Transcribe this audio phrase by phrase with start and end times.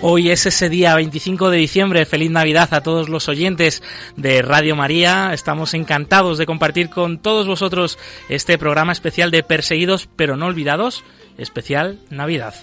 [0.00, 2.06] Hoy es ese día 25 de diciembre.
[2.06, 3.82] Feliz Navidad a todos los oyentes
[4.16, 5.32] de Radio María.
[5.32, 11.02] Estamos encantados de compartir con todos vosotros este programa especial de Perseguidos pero no olvidados,
[11.36, 12.54] especial Navidad.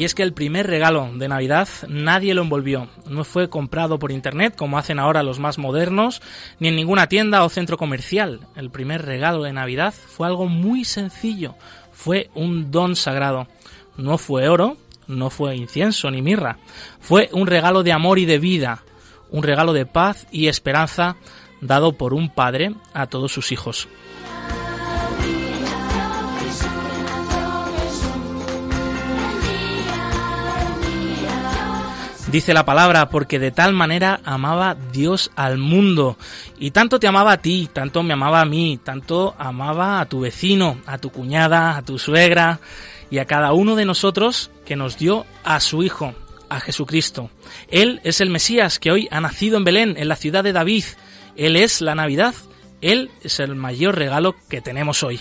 [0.00, 2.88] Y es que el primer regalo de Navidad nadie lo envolvió.
[3.06, 6.22] No fue comprado por internet como hacen ahora los más modernos,
[6.58, 8.40] ni en ninguna tienda o centro comercial.
[8.56, 11.54] El primer regalo de Navidad fue algo muy sencillo.
[11.92, 13.46] Fue un don sagrado.
[13.98, 16.56] No fue oro, no fue incienso ni mirra.
[16.98, 18.84] Fue un regalo de amor y de vida.
[19.30, 21.16] Un regalo de paz y esperanza
[21.60, 23.86] dado por un padre a todos sus hijos.
[32.30, 36.16] Dice la palabra, porque de tal manera amaba Dios al mundo.
[36.60, 40.20] Y tanto te amaba a ti, tanto me amaba a mí, tanto amaba a tu
[40.20, 42.60] vecino, a tu cuñada, a tu suegra
[43.10, 46.14] y a cada uno de nosotros que nos dio a su Hijo,
[46.48, 47.30] a Jesucristo.
[47.68, 50.84] Él es el Mesías que hoy ha nacido en Belén, en la ciudad de David.
[51.34, 52.34] Él es la Navidad.
[52.80, 55.20] Él es el mayor regalo que tenemos hoy.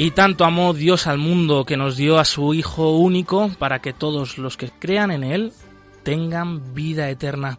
[0.00, 3.92] Y tanto amó Dios al mundo que nos dio a su Hijo único para que
[3.92, 5.52] todos los que crean en Él
[6.02, 7.58] tengan vida eterna.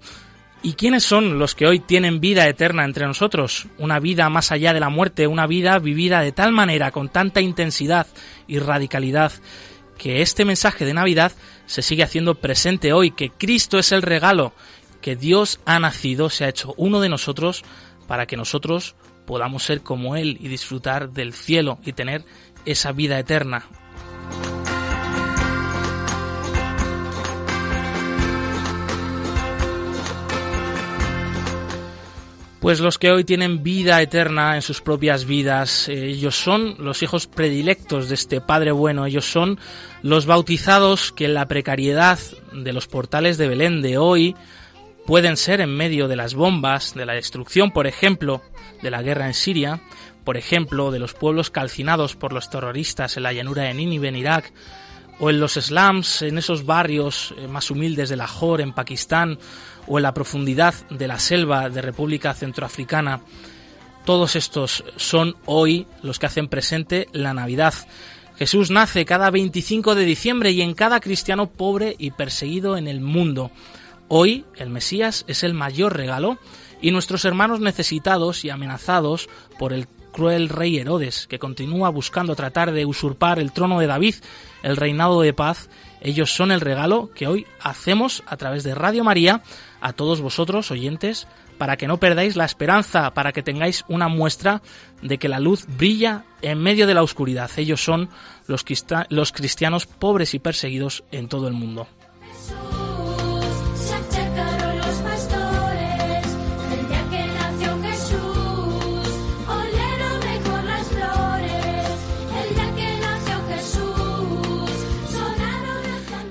[0.64, 3.68] ¿Y quiénes son los que hoy tienen vida eterna entre nosotros?
[3.78, 7.42] Una vida más allá de la muerte, una vida vivida de tal manera, con tanta
[7.42, 8.08] intensidad
[8.48, 9.34] y radicalidad,
[10.00, 11.34] que este mensaje de Navidad
[11.68, 14.52] se sigue haciendo presente hoy, que Cristo es el regalo,
[15.00, 17.64] que Dios ha nacido, se ha hecho uno de nosotros
[18.08, 22.26] para que nosotros podamos ser como Él y disfrutar del cielo y tener
[22.66, 23.66] esa vida eterna.
[32.62, 37.26] Pues los que hoy tienen vida eterna en sus propias vidas, ellos son los hijos
[37.26, 39.58] predilectos de este Padre bueno, ellos son
[40.04, 42.20] los bautizados que en la precariedad
[42.54, 44.36] de los portales de Belén de hoy
[45.06, 48.42] pueden ser en medio de las bombas, de la destrucción, por ejemplo,
[48.82, 49.82] de la guerra en Siria,
[50.24, 54.16] por ejemplo, de los pueblos calcinados por los terroristas en la llanura de Nínive en
[54.16, 54.52] Irak,
[55.20, 59.38] o en los slums, en esos barrios eh, más humildes de Lahore en Pakistán,
[59.88, 63.22] o en la profundidad de la selva de República Centroafricana.
[64.06, 67.74] Todos estos son hoy los que hacen presente la Navidad.
[68.38, 73.00] Jesús nace cada 25 de diciembre y en cada cristiano pobre y perseguido en el
[73.00, 73.52] mundo.
[74.14, 76.38] Hoy el Mesías es el mayor regalo
[76.82, 82.74] y nuestros hermanos necesitados y amenazados por el cruel rey Herodes, que continúa buscando tratar
[82.74, 84.16] de usurpar el trono de David,
[84.64, 85.70] el reinado de paz,
[86.02, 89.44] ellos son el regalo que hoy hacemos a través de Radio María
[89.80, 91.26] a todos vosotros, oyentes,
[91.58, 94.62] para que no perdáis la esperanza, para que tengáis una muestra
[95.02, 97.50] de que la luz brilla en medio de la oscuridad.
[97.56, 98.10] Ellos son
[98.46, 98.66] los,
[99.32, 101.88] cristianos pobres y perseguidos en todo el mundo.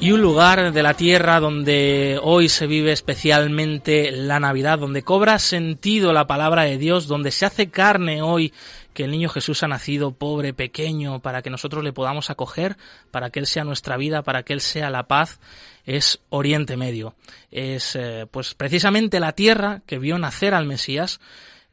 [0.00, 5.38] Y un lugar de la tierra donde hoy se vive especialmente la Navidad, donde cobra
[5.38, 8.54] sentido la palabra de Dios, donde se hace carne hoy
[8.94, 12.78] que el niño Jesús ha nacido pobre, pequeño, para que nosotros le podamos acoger,
[13.10, 15.38] para que Él sea nuestra vida, para que Él sea la paz,
[15.84, 17.14] es Oriente Medio.
[17.50, 21.20] Es eh, pues precisamente la tierra que vio nacer al Mesías,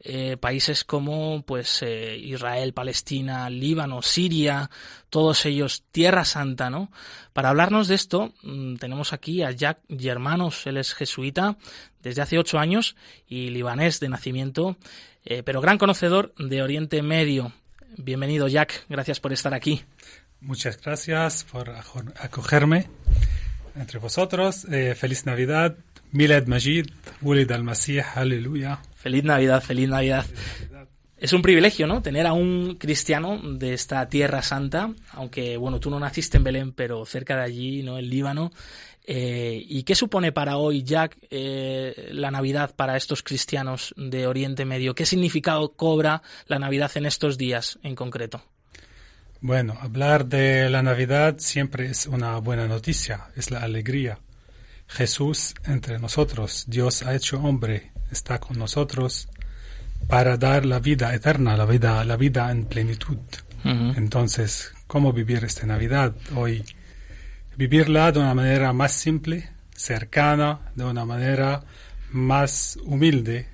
[0.00, 4.70] eh, países como pues eh, Israel, Palestina, Líbano, Siria,
[5.10, 6.92] todos ellos Tierra Santa, ¿no?
[7.32, 11.56] Para hablarnos de esto mm, tenemos aquí a Jack Germanos, él es jesuita
[12.00, 12.94] desde hace ocho años
[13.26, 14.76] y libanés de nacimiento,
[15.24, 17.52] eh, pero gran conocedor de Oriente Medio.
[17.96, 19.82] Bienvenido Jack, gracias por estar aquí.
[20.40, 22.86] Muchas gracias por acogerme
[23.74, 24.64] entre vosotros.
[24.94, 25.76] feliz Navidad,
[26.12, 26.86] Milad Majid,
[27.20, 28.80] Wulid al-Masih, aleluya.
[29.08, 30.26] Feliz Navidad, feliz Navidad.
[31.16, 32.02] Es un privilegio, ¿no?
[32.02, 36.72] Tener a un cristiano de esta tierra santa, aunque, bueno, tú no naciste en Belén,
[36.72, 37.96] pero cerca de allí, ¿no?
[37.96, 38.52] En Líbano.
[39.06, 44.66] Eh, ¿Y qué supone para hoy, Jack, eh, la Navidad para estos cristianos de Oriente
[44.66, 44.94] Medio?
[44.94, 48.42] ¿Qué significado cobra la Navidad en estos días en concreto?
[49.40, 54.18] Bueno, hablar de la Navidad siempre es una buena noticia, es la alegría.
[54.86, 59.28] Jesús entre nosotros, Dios ha hecho hombre, está con nosotros
[60.06, 63.18] para dar la vida eterna, la vida, la vida en plenitud.
[63.64, 66.64] Entonces, ¿cómo vivir esta Navidad hoy?
[67.56, 71.64] Vivirla de una manera más simple, cercana, de una manera
[72.12, 73.48] más humilde,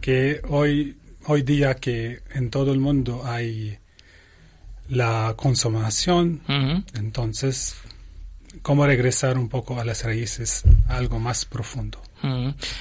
[0.00, 3.78] que hoy, hoy día que en todo el mundo hay
[4.88, 6.42] la consumación,
[6.94, 7.76] entonces,
[8.62, 12.02] ¿cómo regresar un poco a las raíces, algo más profundo?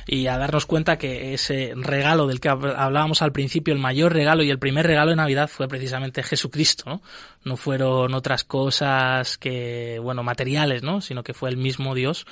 [0.07, 4.43] Y a darnos cuenta que ese regalo del que hablábamos al principio, el mayor regalo
[4.43, 7.01] y el primer regalo de Navidad fue precisamente Jesucristo, ¿no?
[7.43, 11.01] No fueron otras cosas que, bueno, materiales, ¿no?
[11.01, 12.27] Sino que fue el mismo Dios.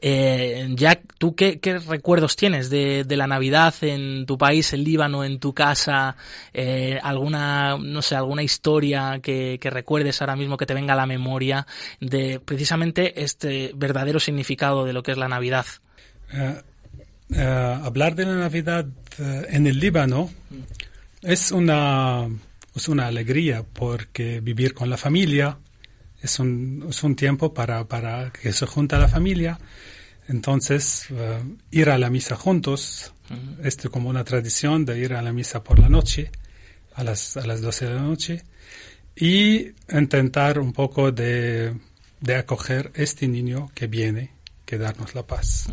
[0.00, 5.38] Eh, Jack, ¿tú qué, recuerdos tienes de, la Navidad en tu país, el Líbano, en
[5.38, 6.16] tu casa?
[6.54, 11.06] Eh, ¿Alguna, no sé, alguna historia que, recuerdes ahora mismo que te venga a la
[11.06, 11.66] memoria
[12.00, 15.66] de precisamente este verdadero significado de lo que es la Navidad?
[16.34, 16.62] Eh,
[17.30, 18.86] eh, hablar de la Navidad
[19.18, 20.30] eh, en el Líbano
[21.22, 22.28] es una,
[22.74, 25.58] es una alegría porque vivir con la familia
[26.20, 29.58] es un, es un tiempo para, para que se junta la familia.
[30.26, 31.08] Entonces,
[31.70, 33.12] ir a la misa juntos,
[33.62, 36.30] esto como una tradición de ir a la misa por la noche,
[36.94, 38.42] a las, a las 12 de la noche,
[39.14, 41.74] y intentar un poco de,
[42.20, 44.33] de acoger este niño que viene
[44.64, 45.68] que darnos la paz.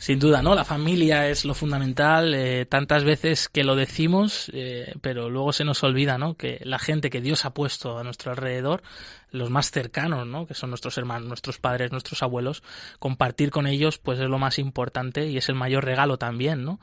[0.00, 0.54] Sin duda, ¿no?
[0.54, 5.64] La familia es lo fundamental, eh, tantas veces que lo decimos, eh, pero luego se
[5.64, 6.38] nos olvida, ¿no?
[6.38, 8.82] Que la gente que Dios ha puesto a nuestro alrededor,
[9.30, 10.46] los más cercanos, ¿no?
[10.46, 12.62] Que son nuestros hermanos, nuestros padres, nuestros abuelos,
[12.98, 16.80] compartir con ellos, pues es lo más importante y es el mayor regalo también, ¿no?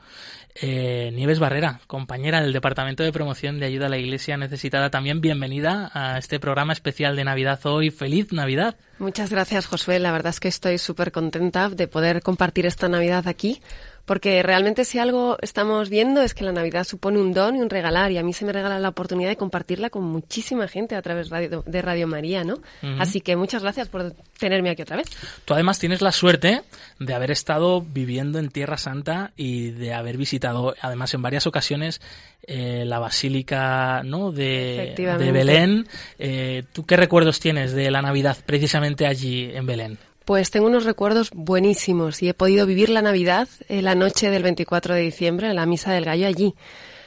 [0.54, 5.20] Eh, Nieves Barrera, compañera del Departamento de Promoción de Ayuda a la Iglesia Necesitada, también
[5.20, 7.90] bienvenida a este programa especial de Navidad hoy.
[7.90, 8.76] ¡Feliz Navidad!
[8.98, 9.98] Muchas gracias, Josué.
[10.00, 13.60] La verdad es que estoy súper contenta de poder compartir esta Navidad aquí
[14.08, 17.68] porque realmente si algo estamos viendo es que la Navidad supone un don y un
[17.68, 21.02] regalar, y a mí se me regala la oportunidad de compartirla con muchísima gente a
[21.02, 22.54] través de Radio María, ¿no?
[22.98, 25.10] Así que muchas gracias por tenerme aquí otra vez.
[25.44, 26.62] Tú además tienes la suerte
[26.98, 32.00] de haber estado viviendo en Tierra Santa y de haber visitado, además en varias ocasiones,
[32.46, 34.32] eh, la Basílica ¿no?
[34.32, 35.86] de, de Belén.
[36.18, 39.98] Eh, ¿Tú qué recuerdos tienes de la Navidad precisamente allí en Belén?
[40.28, 44.42] Pues tengo unos recuerdos buenísimos y he podido vivir la Navidad en la noche del
[44.42, 46.54] 24 de diciembre en la Misa del Gallo allí.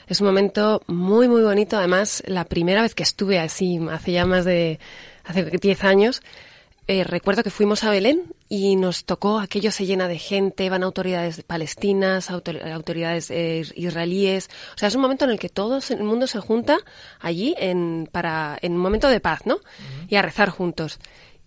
[0.08, 1.78] Es un momento muy, muy bonito.
[1.78, 4.80] Además, la primera vez que estuve así, hace ya más de,
[5.24, 6.24] hace 10 años,
[6.88, 10.82] eh, recuerdo que fuimos a Belén y nos tocó, aquello se llena de gente, van
[10.82, 14.50] autoridades palestinas, autoridades eh, israelíes.
[14.74, 16.80] O sea, es un momento en el que todo el mundo se junta
[17.20, 19.60] allí en, para, en un momento de paz, ¿no?
[20.10, 20.98] Y a rezar juntos.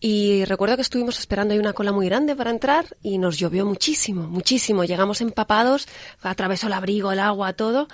[0.06, 3.64] Y recuerdo que estuvimos esperando ahí una cola muy grande para entrar y nos llovió
[3.64, 4.84] muchísimo, muchísimo.
[4.84, 5.88] Llegamos empapados,
[6.20, 7.88] atravesó el abrigo, el agua, todo.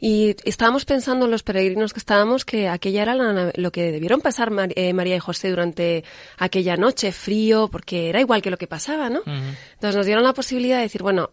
[0.00, 3.14] Y estábamos pensando en los peregrinos que estábamos que aquella era
[3.54, 6.02] lo que debieron pasar eh, María y José durante
[6.36, 9.20] aquella noche, frío, porque era igual que lo que pasaba, ¿no?
[9.24, 11.30] Entonces nos dieron la posibilidad de decir, bueno,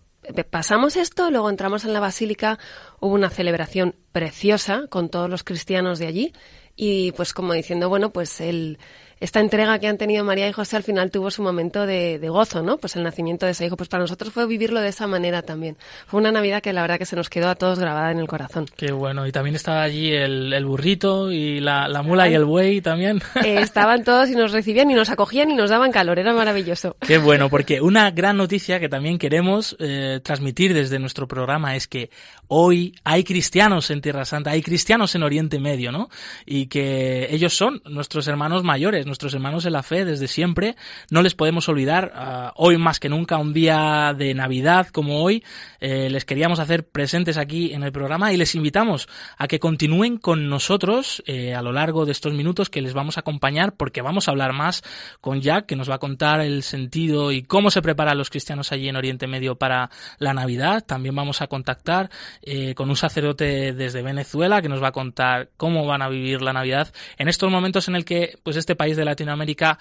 [0.51, 2.59] pasamos esto, luego entramos en la basílica,
[2.99, 6.33] hubo una celebración preciosa con todos los cristianos de allí
[6.81, 8.79] y pues como diciendo, bueno, pues el
[9.19, 12.61] esta entrega que han tenido María y José al final tuvo su momento de, gozo,
[12.61, 12.77] ¿no?
[12.77, 13.75] Pues el nacimiento de ese hijo.
[13.75, 15.77] Pues para nosotros fue vivirlo de esa manera también.
[16.07, 18.27] Fue una Navidad que la verdad que se nos quedó a todos grabada en el
[18.27, 18.65] corazón.
[18.77, 19.27] Qué bueno.
[19.27, 23.21] Y también estaba allí el, burrito y la, mula y el buey también.
[23.39, 26.19] Eh, estaban todos y nos recibían y nos acogían y nos daban calor.
[26.19, 26.97] Era maravilloso.
[26.99, 31.87] Qué bueno, porque una gran noticia que también queremos eh, transmitir desde nuestro programa es
[31.87, 32.09] que
[32.47, 36.09] hoy hay cristianos en Tierra Santa, hay cristianos en Oriente Medio, ¿no?
[36.45, 40.75] Y que ellos son nuestros hermanos mayores, nuestros hermanos en la fe desde siempre.
[41.09, 42.13] No les podemos olvidar.
[42.15, 45.43] Ah, hoy más que nunca, un día de Navidad como hoy,
[45.79, 50.17] eh, les queríamos hacer presentes aquí en el programa y les invitamos a que continúen
[50.17, 54.01] con nosotros eh, a lo largo de estos minutos que les vamos a acompañar porque
[54.01, 54.83] vamos a hablar más
[55.21, 58.71] con Jack, que nos va a contar el sentido y cómo se preparan los cristianos
[58.71, 60.83] allí en Oriente Medio para la Navidad.
[60.85, 62.09] También vamos a contactar
[62.41, 66.41] eh, con un sacerdote desde Venezuela que nos va a contar cómo van a vivir
[66.41, 69.79] la Navidad en estos momentos en el que pues este país de Latinoamérica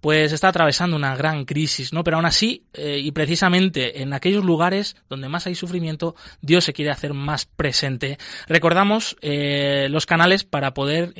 [0.00, 2.02] pues está atravesando una gran crisis, ¿no?
[2.02, 6.72] Pero aún así, eh, y precisamente en aquellos lugares donde más hay sufrimiento, Dios se
[6.72, 8.18] quiere hacer más presente.
[8.48, 11.14] Recordamos eh, los canales para poder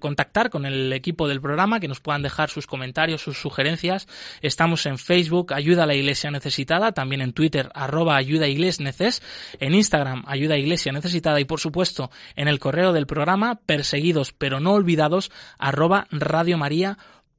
[0.00, 4.08] contactar con el equipo del programa, que nos puedan dejar sus comentarios, sus sugerencias.
[4.40, 9.22] Estamos en Facebook, Ayuda a la Iglesia Necesitada, también en Twitter, arroba Ayuda Neces,
[9.60, 14.60] en Instagram, Ayuda Iglesia Necesitada, y por supuesto, en el correo del programa, perseguidos pero
[14.60, 16.91] no olvidados, arroba Radio María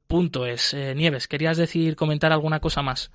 [0.06, 0.74] punto es.
[0.74, 3.10] Eh, Nieves, ¿querías decir, comentar alguna cosa más?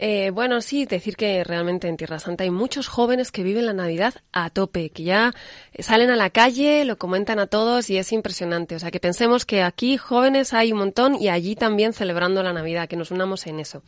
[0.00, 3.72] Eh, bueno, sí, decir que realmente en Tierra Santa hay muchos jóvenes que viven la
[3.72, 5.32] Navidad a tope, que ya
[5.80, 8.76] salen a la calle, lo comentan a todos y es impresionante.
[8.76, 12.52] O sea, que pensemos que aquí jóvenes hay un montón y allí también celebrando la
[12.52, 13.82] Navidad, que nos unamos en eso.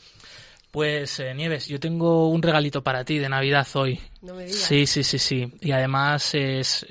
[0.73, 4.00] Pues eh, Nieves, yo tengo un regalito para ti de Navidad hoy.
[4.23, 4.61] No me digas.
[4.61, 5.52] Sí, sí, sí, sí.
[5.61, 6.87] Y además es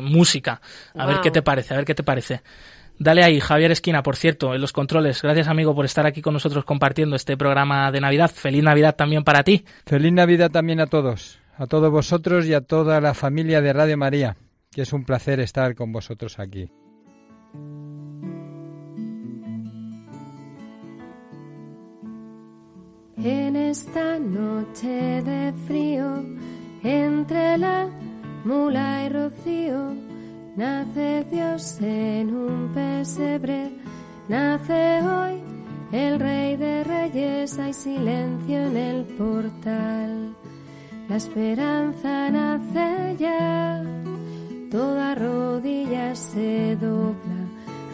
[0.00, 0.62] música.
[0.94, 2.40] A ver qué te parece, a ver qué te parece.
[3.02, 5.22] Dale ahí, Javier Esquina, por cierto, en los controles.
[5.22, 8.30] Gracias, amigo, por estar aquí con nosotros compartiendo este programa de Navidad.
[8.32, 9.64] Feliz Navidad también para ti.
[9.86, 13.98] Feliz Navidad también a todos, a todos vosotros y a toda la familia de Radio
[13.98, 14.36] María,
[14.70, 16.70] que es un placer estar con vosotros aquí.
[23.16, 26.24] En esta noche de frío,
[26.84, 27.88] entre la
[28.44, 30.11] mula y rocío,
[30.54, 33.70] Nace Dios en un pesebre,
[34.28, 35.40] nace hoy
[35.92, 40.36] el Rey de Reyes, hay silencio en el portal.
[41.08, 43.82] La esperanza nace ya,
[44.70, 47.42] toda rodilla se dobla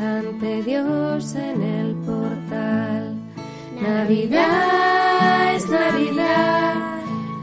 [0.01, 3.15] ante Dios en el portal.
[3.81, 6.75] Navidad es Navidad,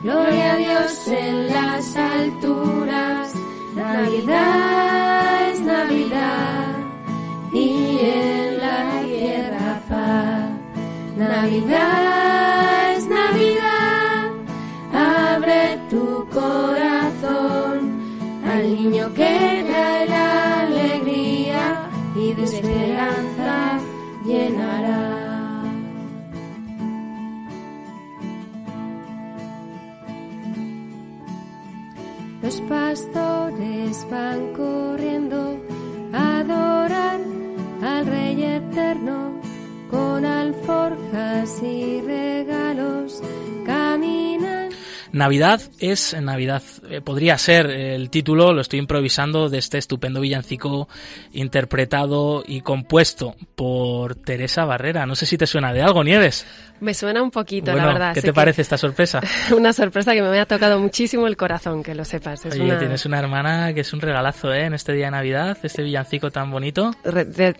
[0.03, 3.34] gloria a Dios en las alturas.
[3.93, 6.75] Navidad es Navidad
[7.53, 10.49] y en la tierra paz.
[11.15, 14.31] Navidad es Navidad,
[14.91, 17.79] abre tu corazón
[18.43, 23.79] al niño que trae la alegría y de esperanza
[24.25, 25.25] llenará.
[32.41, 33.34] Los pastores
[34.09, 35.59] van corriendo
[36.13, 37.19] a adorar
[37.81, 39.39] al Rey Eterno
[39.89, 42.64] con alforjas y regalos.
[45.15, 46.61] Navidad es Navidad.
[46.89, 50.89] Eh, podría ser el título, lo estoy improvisando, de este estupendo villancico
[51.31, 55.05] interpretado y compuesto por Teresa Barrera.
[55.05, 56.45] No sé si te suena de algo, Nieves.
[56.81, 58.13] Me suena un poquito, la verdad.
[58.13, 59.21] ¿Qué te parece esta sorpresa?
[59.55, 62.45] una sorpresa que me ha tocado muchísimo el corazón, que lo sepas.
[62.45, 64.65] Oye, tienes una hermana que es un regalazo, ¿eh?
[64.65, 66.91] En este día de Navidad, este villancico tan bonito.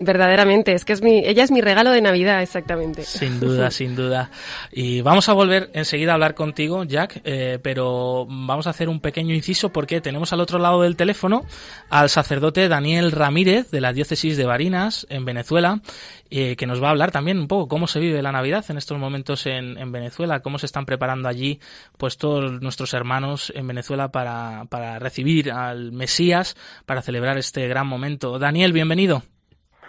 [0.02, 3.04] verdaderamente, es que es mi, ella es mi regalo de Navidad, exactamente.
[3.04, 4.30] Sin duda, sin duda.
[4.72, 9.00] Y vamos a volver enseguida a hablar contigo, Jack, eh, pero vamos a hacer un
[9.00, 11.44] pequeño inciso porque tenemos al otro lado del teléfono
[11.90, 15.82] al sacerdote Daniel Ramírez de la diócesis de Barinas, en Venezuela,
[16.30, 18.78] eh, que nos va a hablar también un poco cómo se vive la Navidad en
[18.78, 21.60] estos momentos en, en, Venezuela, cómo se están preparando allí
[21.98, 27.88] pues todos nuestros hermanos en Venezuela para, para recibir al Mesías, para celebrar este gran
[27.88, 28.40] momento.
[28.40, 29.24] Daniel, bienvenido.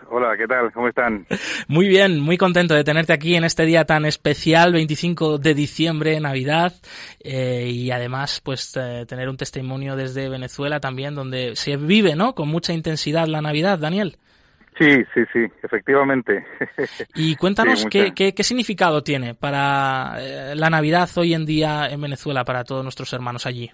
[0.09, 0.73] Hola, ¿qué tal?
[0.73, 1.27] ¿Cómo están?
[1.69, 6.21] Muy bien, muy contento de tenerte aquí en este día tan especial, 25 de diciembre,
[6.21, 6.73] Navidad,
[7.21, 12.35] eh, y además, pues, eh, tener un testimonio desde Venezuela también, donde se vive, ¿no?
[12.35, 14.17] Con mucha intensidad la Navidad, Daniel.
[14.79, 16.45] Sí, sí, sí, efectivamente.
[17.15, 22.45] Y cuéntanos qué, qué, significado tiene para eh, la Navidad hoy en día en Venezuela,
[22.45, 23.71] para todos nuestros hermanos allí.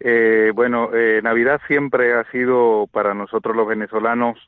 [0.00, 4.38] Eh, bueno, eh, Navidad siempre ha sido para nosotros los venezolanos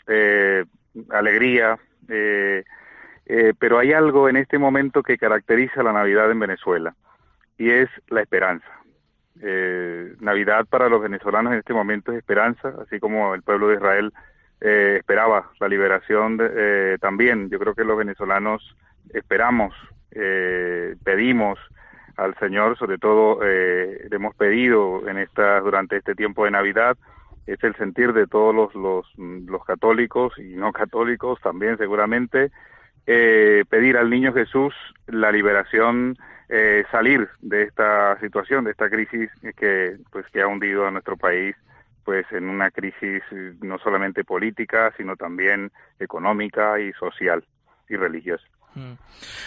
[1.11, 1.79] alegría,
[2.09, 2.65] Eh,
[3.27, 6.95] eh, pero hay algo en este momento que caracteriza la Navidad en Venezuela
[7.57, 8.67] y es la esperanza.
[9.41, 13.77] Eh, Navidad para los venezolanos en este momento es esperanza, así como el pueblo de
[13.77, 14.13] Israel
[14.61, 17.49] eh, esperaba la liberación de, eh, también.
[17.51, 18.77] Yo creo que los venezolanos
[19.15, 19.75] esperamos,
[20.11, 21.59] eh, pedimos
[22.17, 26.97] al Señor, sobre todo eh, le hemos pedido en esta, durante este tiempo de Navidad,
[27.47, 32.51] es el sentir de todos los, los, los católicos y no católicos también seguramente,
[33.07, 34.75] eh, pedir al niño Jesús
[35.07, 36.17] la liberación,
[36.49, 41.17] eh, salir de esta situación, de esta crisis que, pues, que ha hundido a nuestro
[41.17, 41.57] país
[42.05, 47.45] pues en una crisis eh, no solamente política, sino también económica y social
[47.89, 48.45] y religiosa.
[48.75, 48.93] Mm.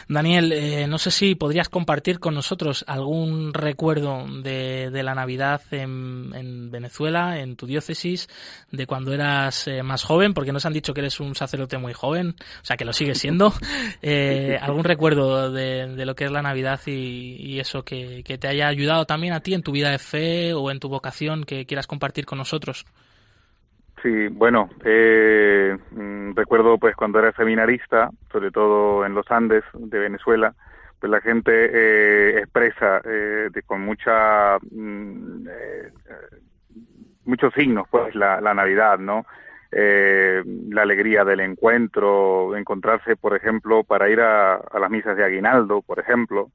[0.08, 5.62] Daniel, eh, no sé si podrías compartir con nosotros algún recuerdo de, de la Navidad
[5.72, 8.30] en, en, Venezuela, en tu diócesis,
[8.72, 11.94] de cuando eras eh, más joven, porque nos han dicho que eres un sacerdote muy
[11.94, 13.54] joven, o sea que lo sigues siendo.
[14.02, 18.38] Eh, ¿Algún recuerdo de, de, lo que es la Navidad y, y eso que, que,
[18.38, 21.44] te haya ayudado también a ti en tu vida de fe o en tu vocación
[21.44, 22.86] que quieras compartir con nosotros?
[24.06, 25.76] Sí, bueno, eh,
[26.36, 30.54] recuerdo pues cuando era seminarista, sobre todo en los Andes de Venezuela,
[31.00, 35.92] pues la gente eh, expresa eh, de, con mucha mm, eh,
[37.24, 39.26] muchos signos pues la, la Navidad, ¿no?
[39.72, 45.26] Eh, la alegría del encuentro, encontrarse, por ejemplo, para ir a, a las misas de
[45.26, 46.52] aguinaldo, por ejemplo,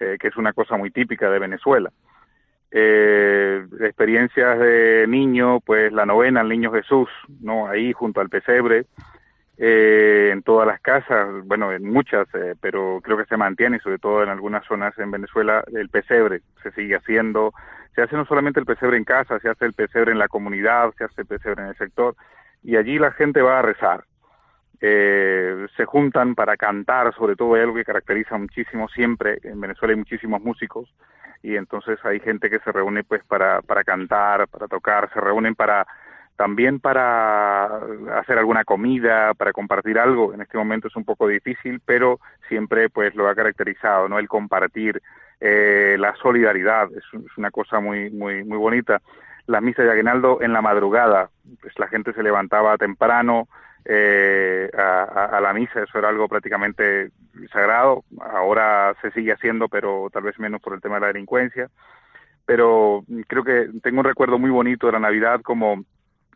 [0.00, 1.92] eh, que es una cosa muy típica de Venezuela
[2.70, 7.08] eh, experiencias de niño, pues la novena al Niño Jesús,
[7.40, 7.66] ¿no?
[7.66, 8.86] Ahí junto al pesebre,
[9.58, 13.98] eh, en todas las casas, bueno, en muchas, eh, pero creo que se mantiene, sobre
[13.98, 17.52] todo en algunas zonas en Venezuela, el pesebre se sigue haciendo.
[17.94, 20.92] Se hace no solamente el pesebre en casa, se hace el pesebre en la comunidad,
[20.96, 22.14] se hace el pesebre en el sector,
[22.62, 24.04] y allí la gente va a rezar.
[24.80, 29.92] Eh, se juntan para cantar, sobre todo hay algo que caracteriza muchísimo siempre, en Venezuela
[29.92, 30.88] hay muchísimos músicos,
[31.42, 35.54] y entonces hay gente que se reúne pues para, para cantar, para tocar, se reúnen
[35.54, 35.86] para
[36.36, 37.66] también para
[38.18, 40.32] hacer alguna comida, para compartir algo.
[40.32, 44.18] En este momento es un poco difícil, pero siempre pues lo ha caracterizado, ¿no?
[44.18, 45.02] El compartir,
[45.38, 49.02] eh, la solidaridad, es, es, una cosa muy, muy, muy bonita.
[49.48, 51.28] La misa de Aguinaldo en la madrugada,
[51.60, 53.46] pues la gente se levantaba temprano,
[53.84, 57.10] eh, a, a, la misa, eso era algo prácticamente
[57.52, 61.68] sagrado, ahora se sigue haciendo, pero tal vez menos por el tema de la delincuencia,
[62.44, 65.84] pero creo que tengo un recuerdo muy bonito de la Navidad como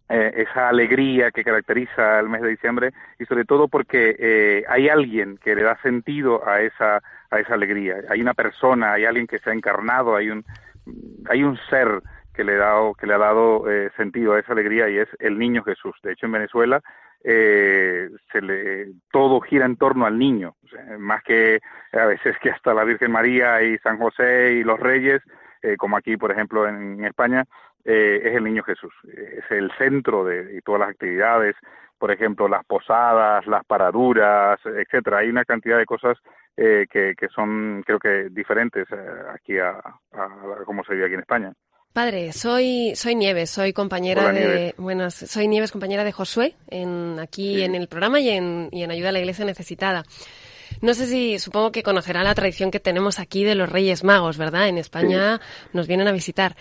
[0.09, 4.89] eh, esa alegría que caracteriza el mes de diciembre y sobre todo porque eh, hay
[4.89, 7.97] alguien que le da sentido a esa a esa alegría.
[8.11, 10.45] Hay una persona hay alguien que se ha encarnado hay un
[11.31, 12.03] hay un ser
[12.35, 15.39] que le, da, que le ha dado eh, sentido a esa alegría y es el
[15.39, 15.95] niño Jesús.
[16.03, 16.83] De hecho, en Venezuela
[17.25, 20.55] eh, se le, todo gira en torno al niño,
[20.99, 21.61] más que
[21.93, 25.23] a veces que hasta la Virgen María y San José y los reyes,
[25.63, 27.45] eh, como aquí, por ejemplo, en, España,
[27.85, 28.93] eh, es el niño Jesús.
[29.05, 31.57] Es el centro de, todas las actividades,
[31.99, 35.19] por ejemplo, las posadas, las paraduras, etcétera.
[35.19, 36.19] Hay una cantidad de cosas
[36.59, 38.87] eh, que, que son, creo que, diferentes
[39.33, 39.71] aquí a,
[40.13, 41.53] a, a como se vive aquí en España.
[41.95, 44.75] Padre, soy, soy Nieves, soy compañera Hola, de, Nieves.
[44.79, 47.63] bueno, soy Nieves, compañera de Josué, en, aquí Sí.
[47.63, 50.03] en el programa y en, y en Ayuda a la Iglesia Necesitada.
[50.83, 54.39] No sé si, supongo que conocerá la tradición que tenemos aquí de los Reyes Magos,
[54.39, 54.67] ¿verdad?
[54.69, 55.41] En España
[55.73, 56.57] nos vienen a visitar.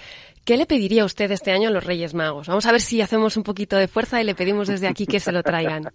[0.45, 2.47] ¿Qué le pediría usted este año a los Reyes Magos?
[2.47, 5.19] Vamos a ver si hacemos un poquito de fuerza y le pedimos desde aquí que
[5.19, 5.83] se lo traigan.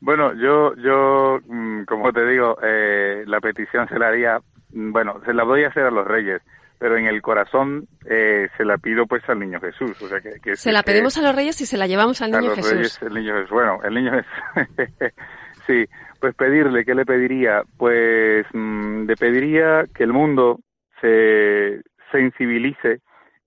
[0.00, 4.38] Bueno, yo, yo, mm, como te digo, eh, la petición se la haría,
[4.72, 6.40] mm, bueno, se la voy a hacer a los Reyes,
[6.78, 10.00] pero en el corazón eh, se la pido pues al Niño Jesús.
[10.00, 12.22] O sea, que, que se la que, pedimos a los Reyes y se la llevamos
[12.22, 12.72] al a Niño los Jesús.
[12.72, 13.50] Reyes, el Niño Jesús.
[13.50, 15.12] Bueno, el Niño Jesús.
[15.66, 15.84] sí,
[16.20, 17.62] pues pedirle, ¿qué le pediría?
[17.76, 20.60] Pues mmm, le pediría que el mundo
[21.00, 23.00] se sensibilice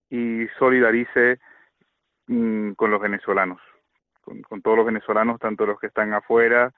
[0.09, 1.39] y solidarice
[2.27, 3.61] mmm, con los venezolanos,
[4.21, 6.71] con, con todos los venezolanos, tanto los que están afuera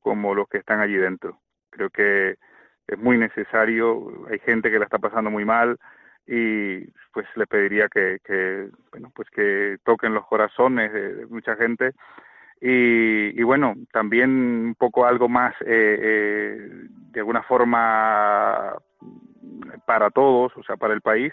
[0.00, 1.38] como los que están allí dentro.
[1.70, 2.36] Creo que
[2.86, 5.78] es muy necesario, hay gente que la está pasando muy mal
[6.28, 11.92] y pues le pediría que, bueno pues que toquen los corazones de, de mucha gente.
[12.60, 16.68] Y, y, bueno también un poco algo más eh, eh,
[17.12, 18.74] de alguna forma
[19.86, 21.32] para todos o sea para el país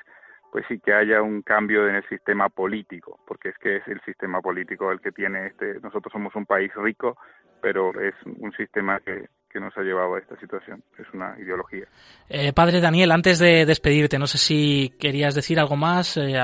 [0.51, 3.99] pues sí que haya un cambio en el sistema político porque es que es el
[4.01, 7.17] sistema político el que tiene este nosotros somos un país rico
[7.59, 10.83] pero es un sistema que, que nos ha llevado a esta situación.
[10.99, 11.85] Es una ideología.
[12.27, 16.37] Eh, padre Daniel, antes de despedirte, no sé si querías decir algo más, eh,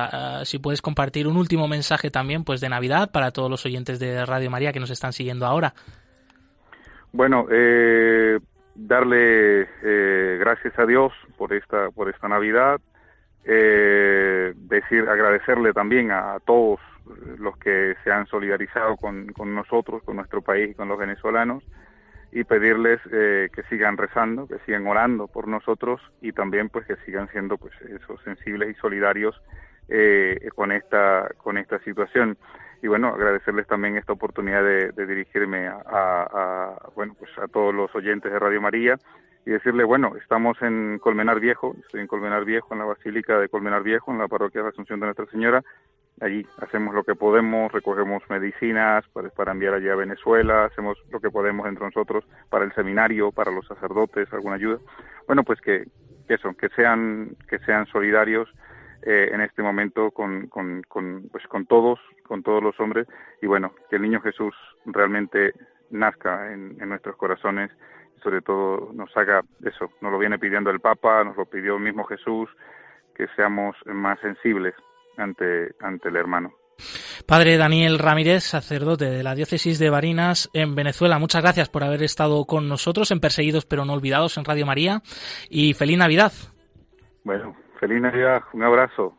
[0.46, 4.26] si puedes compartir un último mensaje también, pues de Navidad para todos los oyentes de
[4.26, 5.74] Radio María que nos están siguiendo ahora.
[7.12, 8.40] Bueno, eh,
[8.76, 12.80] darle eh, gracias a Dios por esta por esta Navidad,
[13.44, 16.80] eh, decir agradecerle también a, todos
[17.40, 21.62] los que se han solidarizado con, con, nosotros, con nuestro país y con los venezolanos
[22.32, 26.96] y pedirles eh, que sigan rezando, que sigan orando por nosotros y también pues que
[27.06, 29.42] sigan siendo pues esos sensibles y solidarios
[29.90, 32.38] eh, con esta con esta situación.
[32.82, 38.32] Y bueno agradecerles también esta oportunidad de, dirigirme a, bueno pues a todos los oyentes
[38.32, 38.98] de Radio María
[39.46, 43.50] y decirle bueno estamos en Colmenar Viejo estoy en Colmenar Viejo en la Basílica de
[43.50, 45.64] Colmenar Viejo en la parroquia de Asunción de Nuestra Señora
[46.22, 51.30] allí hacemos lo que podemos recogemos medicinas para, enviar allá a Venezuela hacemos lo que
[51.30, 54.80] podemos entre nosotros para el seminario para los sacerdotes alguna ayuda.
[55.28, 55.88] Bueno pues que,
[56.28, 58.50] eso que sean que sean solidarios
[59.04, 60.84] eh, en este momento con, con,
[61.32, 63.08] pues con todos, con todos los hombres.
[63.42, 64.54] Y bueno, que el niño Jesús
[64.86, 65.54] realmente
[65.90, 67.72] nazca en, nuestros corazones
[68.22, 71.82] sobre todo nos haga eso, nos lo viene pidiendo el Papa, nos lo pidió el
[71.82, 72.48] mismo Jesús,
[73.16, 74.76] que seamos más sensibles
[75.22, 76.54] ante, ante el hermano.
[77.28, 82.02] Padre Daniel Ramírez, sacerdote de la diócesis de Barinas en Venezuela, muchas gracias por haber
[82.02, 85.02] estado con nosotros en Perseguidos pero no olvidados en Radio María
[85.50, 86.32] y feliz Navidad.
[87.24, 89.18] Bueno, Feliz Navidad, un abrazo.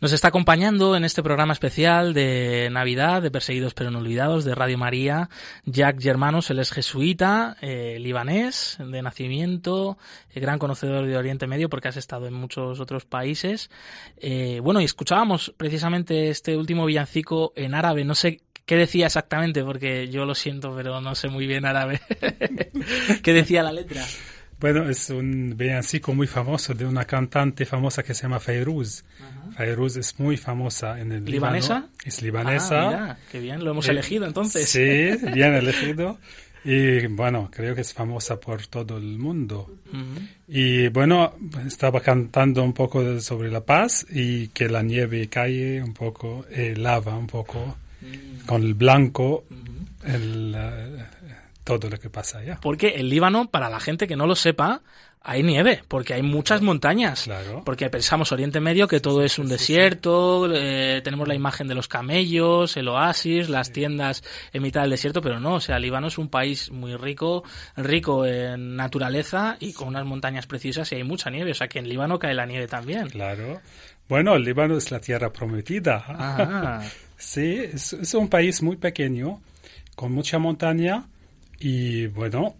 [0.00, 4.54] Nos está acompañando en este programa especial de Navidad, de Perseguidos pero no olvidados, de
[4.54, 5.28] Radio María,
[5.64, 9.98] Jack Germanos, él es jesuita, eh, libanés de nacimiento,
[10.30, 13.70] eh, gran conocedor de Oriente Medio porque has estado en muchos otros países.
[14.18, 19.64] Eh, bueno, y escuchábamos precisamente este último villancico en árabe, no sé qué decía exactamente
[19.64, 22.00] porque yo lo siento, pero no sé muy bien árabe.
[23.24, 24.04] ¿Qué decía la letra?
[24.60, 29.04] Bueno, es un villancico muy famoso de una cantante famosa que se llama Fairuz.
[29.56, 31.88] Fairuz es muy famosa en el ¿Libanesa?
[32.04, 32.82] Es libanesa.
[32.82, 34.68] Ah, mira, qué bien, lo hemos eh, elegido entonces.
[34.68, 36.18] Sí, bien elegido.
[36.64, 39.70] Y bueno, creo que es famosa por todo el mundo.
[40.48, 45.94] Y bueno, estaba cantando un poco sobre la paz y que la nieve cae un
[45.94, 48.46] poco, eh, lava un poco mm.
[48.46, 49.44] con el blanco,
[50.04, 50.54] el,
[51.76, 52.58] todo lo que pasa allá.
[52.62, 54.80] Porque el Líbano, para la gente que no lo sepa,
[55.20, 57.24] hay nieve, porque hay muchas montañas.
[57.24, 57.62] Claro.
[57.64, 61.88] Porque pensamos Oriente Medio que todo es un desierto, eh, tenemos la imagen de los
[61.88, 66.16] camellos, el oasis, las tiendas en mitad del desierto, pero no, o sea, Líbano es
[66.16, 67.44] un país muy rico,
[67.76, 71.80] rico en naturaleza y con unas montañas preciosas y hay mucha nieve, o sea que
[71.80, 73.10] en Líbano cae la nieve también.
[73.10, 73.60] Claro.
[74.08, 76.82] Bueno, el Líbano es la tierra prometida.
[77.18, 79.42] sí, es un país muy pequeño,
[79.94, 81.04] con mucha montaña
[81.58, 82.56] y bueno,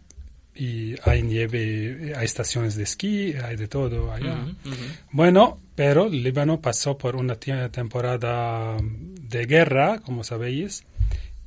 [0.55, 4.45] y hay nieve, hay estaciones de esquí, hay de todo allá.
[5.13, 10.85] Bueno, pero Líbano pasó por una temporada de guerra, como sabéis,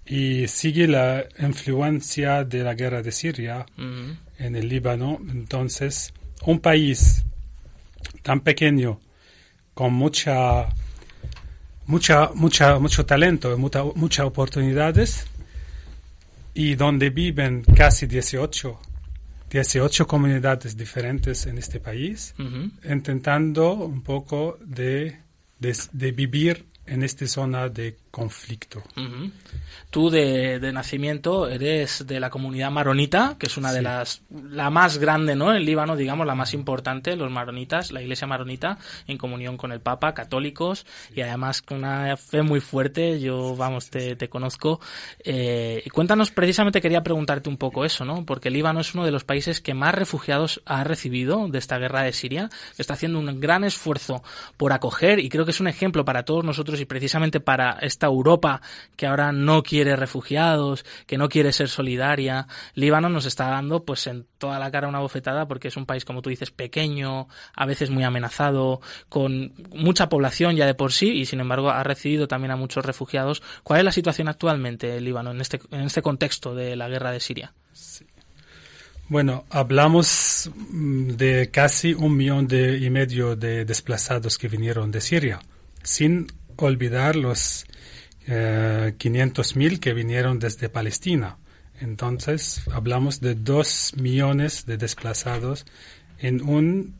[0.05, 5.19] y sigue la influencia de la guerra de Siria en el Líbano.
[5.29, 6.13] Entonces,
[6.45, 7.25] un país
[8.21, 8.99] tan pequeño,
[9.73, 10.69] con mucha,
[11.85, 15.27] mucha, mucha, mucho talento, muchas oportunidades,
[16.53, 18.79] y donde viven casi 18,
[19.49, 22.33] 18 comunidades diferentes en este país,
[22.83, 25.19] intentando un poco de,
[25.59, 28.83] de, vivir en esta zona de conflicto.
[29.89, 34.69] Tú de, de, nacimiento eres de la comunidad maronita, que es una de las, la
[34.69, 35.53] más grande, ¿no?
[35.53, 39.79] En Líbano, digamos, la más importante, los maronitas, la iglesia maronita, en comunión con el
[39.79, 44.81] Papa, católicos, y además con una fe muy fuerte, yo, vamos, te, te conozco.
[45.23, 48.25] Eh, cuéntanos, precisamente quería preguntarte un poco eso, ¿no?
[48.25, 52.03] Porque Líbano es uno de los países que más refugiados ha recibido de esta guerra
[52.03, 54.21] de Siria, está haciendo un gran esfuerzo
[54.57, 58.61] por acoger, y creo que es un ejemplo para todos nosotros y precisamente para Europa
[58.95, 62.47] que ahora no quiere refugiados, que no quiere ser solidaria.
[62.75, 66.05] Líbano nos está dando pues en toda la cara una bofetada porque es un país,
[66.05, 71.11] como tú dices, pequeño, a veces muy amenazado, con mucha población ya de por sí
[71.11, 73.41] y sin embargo ha recibido también a muchos refugiados.
[73.63, 77.11] ¿Cuál es la situación actualmente en Líbano en este, en este contexto de la guerra
[77.11, 77.53] de Siria?
[79.11, 85.01] Bueno, hablamos mm, de casi un millón de, y medio de desplazados que vinieron de
[85.01, 85.41] Siria,
[85.83, 86.27] sin
[86.63, 87.65] olvidar los
[88.27, 91.37] eh, 500.000 que vinieron desde Palestina.
[91.79, 95.65] Entonces, hablamos de dos millones de desplazados
[96.19, 96.95] en un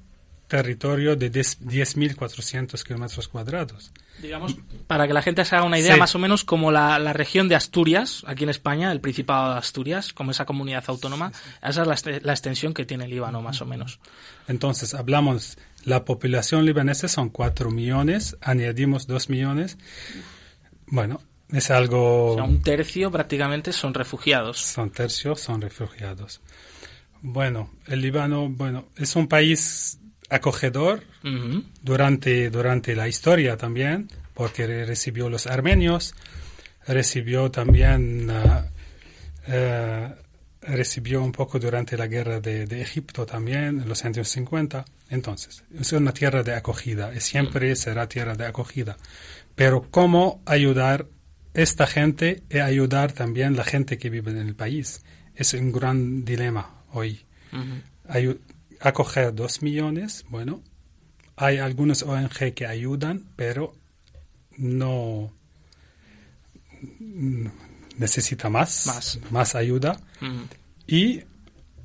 [0.48, 3.92] territorio de 10.400 kilómetros cuadrados.
[4.22, 4.56] Digamos,
[4.88, 6.00] para que la gente se haga una idea, Sí.
[6.00, 9.60] más o menos como la, la región de Asturias, aquí en España, el Principado de
[9.60, 13.62] Asturias, como esa comunidad autónoma, esa es la, la extensión que tiene el Líbano, más
[13.62, 14.00] o menos.
[14.48, 19.78] Entonces, hablamos, la población libanesa son 4 millones, añadimos 2 millones.
[20.88, 22.32] Bueno, es algo...
[22.34, 24.60] O sea, un tercio prácticamente son refugiados.
[24.60, 26.42] son tercios, son refugiados.
[27.22, 31.04] Bueno, el Líbano, bueno, es un país acogedor
[31.82, 36.16] durante, durante la historia también, porque re- recibió los armenios,
[36.88, 38.66] recibió también, ah,
[39.48, 40.10] eh,
[40.62, 44.86] recibió un poco durante la guerra de, de Egipto también, en los años 50.
[45.10, 48.98] Entonces, es una tierra de acogida y siempre será tierra de acogida.
[49.56, 51.08] Pero ¿cómo ayudar
[51.54, 55.04] esta gente y ayudar también la gente que vive en el país?
[55.36, 57.26] Es un gran dilema hoy.
[58.08, 58.40] Ayu-
[58.80, 60.62] acoger dos millones, bueno,
[61.36, 63.76] hay algunos ONG que ayudan, pero
[64.58, 65.34] no
[67.00, 67.48] mm,
[68.02, 69.56] necesita más, Más.
[69.56, 70.00] ayuda.
[70.22, 70.48] Ujú.
[70.88, 71.24] Y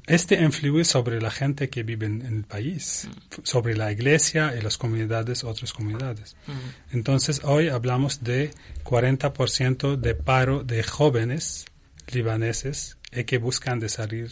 [0.07, 3.09] este influye sobre la gente que vive en, el país,
[3.42, 6.37] sobre la iglesia y las comunidades, otras comunidades.
[6.48, 6.59] Ujú.
[6.92, 8.50] Entonces, hoy hablamos de
[8.85, 11.66] 40% de paro de jóvenes
[12.12, 14.31] libaneses que buscan de salir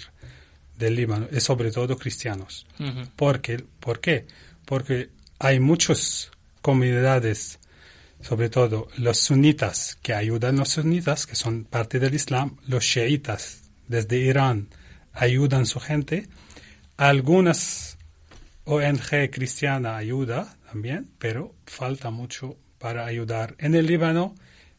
[0.79, 2.67] del Líbano, y sobre todo cristianos.
[2.79, 3.09] Ujú.
[3.17, 4.27] Porque, ¿Por qué?
[4.65, 6.31] Porque hay muchas
[6.63, 7.59] comunidades,
[8.25, 12.83] sobre todo los sunitas, que ayudan a los sunitas, que son parte del Islam, los
[12.83, 14.69] chiitas desde Irán
[15.13, 16.27] ayudan a su gente,
[16.97, 17.99] algunas
[18.65, 24.35] ONG cristiana ayuda también, pero falta mucho para ayudar en el Líbano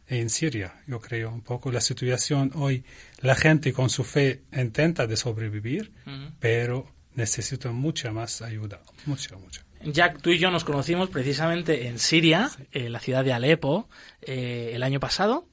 [0.07, 2.83] e en Siria, yo creo un poco la situación hoy,
[3.19, 5.91] la gente con su fe intenta de sobrevivir,
[6.39, 9.64] pero necesita mucha más ayuda, mucha, mucha.
[9.85, 13.87] Jack, tú y yo nos conocimos precisamente en Siria, en la ciudad de Alepo,
[14.21, 15.45] eh, el año pasado,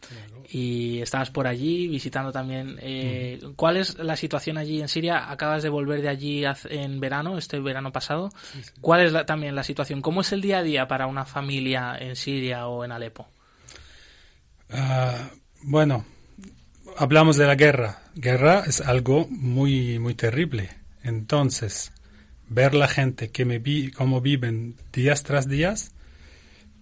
[0.49, 2.77] y estabas por allí visitando también.
[2.81, 5.31] eh, ¿Cuál es la situación allí en Siria?
[5.31, 8.31] Acabas de volver de allí en verano, este verano pasado.
[8.81, 10.01] ¿Cuál es la- también la situación?
[10.03, 13.29] ¿Cómo es el día a día para una familia en Siria o en Alepo?
[14.71, 15.31] Ah,
[15.63, 16.05] bueno,
[16.97, 18.03] hablamos de la guerra.
[18.15, 20.71] Guerra es algo muy, muy terrible.
[21.03, 21.93] Entonces,
[22.49, 25.93] ver la gente que me vi, cómo viven días tras días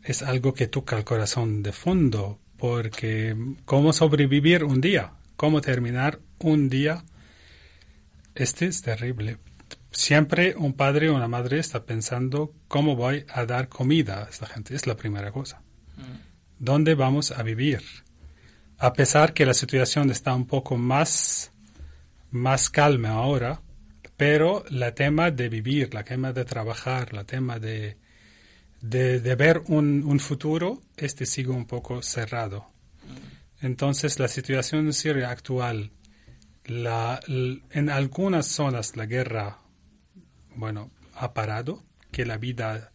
[0.02, 6.20] es algo que toca el corazón de fondo, porque cómo sobrevivir un día, cómo terminar
[6.38, 7.04] un día,
[8.34, 9.38] este es terrible.
[9.90, 14.46] Siempre un padre o una madre está pensando cómo voy a dar comida a esta
[14.46, 15.62] gente, es la primera cosa.
[16.58, 17.82] ¿Dónde vamos a vivir?
[18.78, 21.52] A pesar que la situación está un poco más,
[22.30, 23.60] más calma ahora,
[24.20, 27.96] pero la tema de vivir, la tema de trabajar, la tema de,
[28.82, 32.66] de, ver un, un futuro, este sigue un poco cerrado.
[33.62, 35.92] Entonces, la situación en Siria actual,
[36.66, 37.18] la,
[37.70, 39.60] en algunas zonas la guerra,
[40.54, 42.92] bueno, ha parado, que la vida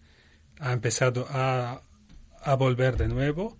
[0.59, 1.81] ha empezado a,
[2.43, 3.57] a volver de nuevo,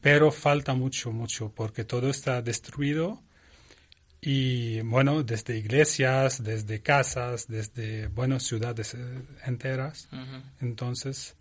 [0.00, 3.24] pero falta mucho, mucho, porque todo está destruido
[4.24, 8.98] y, bueno, desde iglesias, desde casas, desde, bueno, ciudades eh,
[9.44, 10.08] enteras.
[10.60, 11.34] Entonces,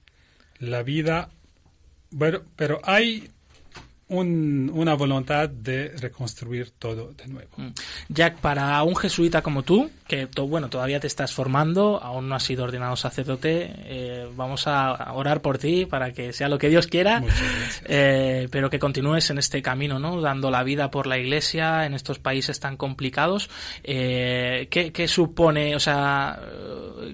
[0.57, 1.29] la vida,
[2.09, 3.29] bueno, pero hay
[4.07, 7.51] un- una voluntad de reconstruir todo de nuevo.
[8.09, 12.35] Jack, para un jesuita como tú, que to- bueno, todavía te estás formando, aún no
[12.35, 16.67] has sido ordenado sacerdote, eh, vamos a orar por ti para que sea lo que
[16.67, 17.23] Dios quiera,
[17.85, 20.19] eh, pero que continúes en este camino, ¿no?
[20.19, 23.49] Dando la vida por la Iglesia en estos países tan complicados.
[23.85, 26.37] Eh, ¿qué, qué supone, o sea,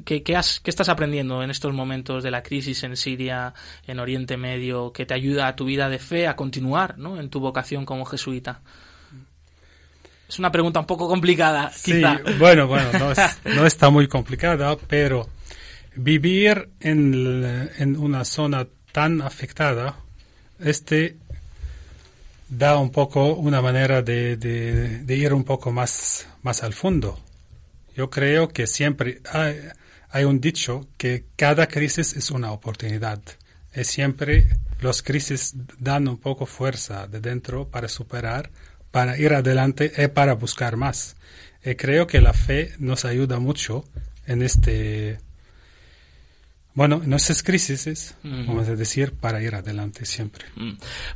[0.04, 3.54] qué, qué has- qué estás aprendiendo en estos momentos de la crisis en Siria,
[3.86, 7.20] en Oriente Medio, que te ayuda a tu vida de fe a continuar, ¿no?
[7.20, 8.62] En tu vocación como jesuita.
[10.28, 12.20] Es una pregunta un poco complicada, Sí, quizá.
[12.38, 15.30] bueno, bueno, no, es- no está muy complicada, pero
[15.96, 19.96] vivir en, en una zona tan afectada,
[20.60, 21.18] este
[22.50, 27.20] da un poco una manera de, de- de ir un poco más, más al fondo.
[27.96, 29.60] Yo creo que siempre hay,
[30.12, 33.20] hay un dicho que cada crisis es una oportunidad.
[33.76, 34.48] Y siempre
[34.80, 38.50] los crisis dan un poco fuerza de dentro para superar,
[38.92, 41.16] para ir adelante y para buscar más.
[41.64, 43.86] Y creo que la fe nos ayuda mucho
[44.26, 45.20] en este
[46.78, 50.46] bueno, no es crisis, vamos a decir, para ir adelante siempre.
[50.56, 50.74] Mm.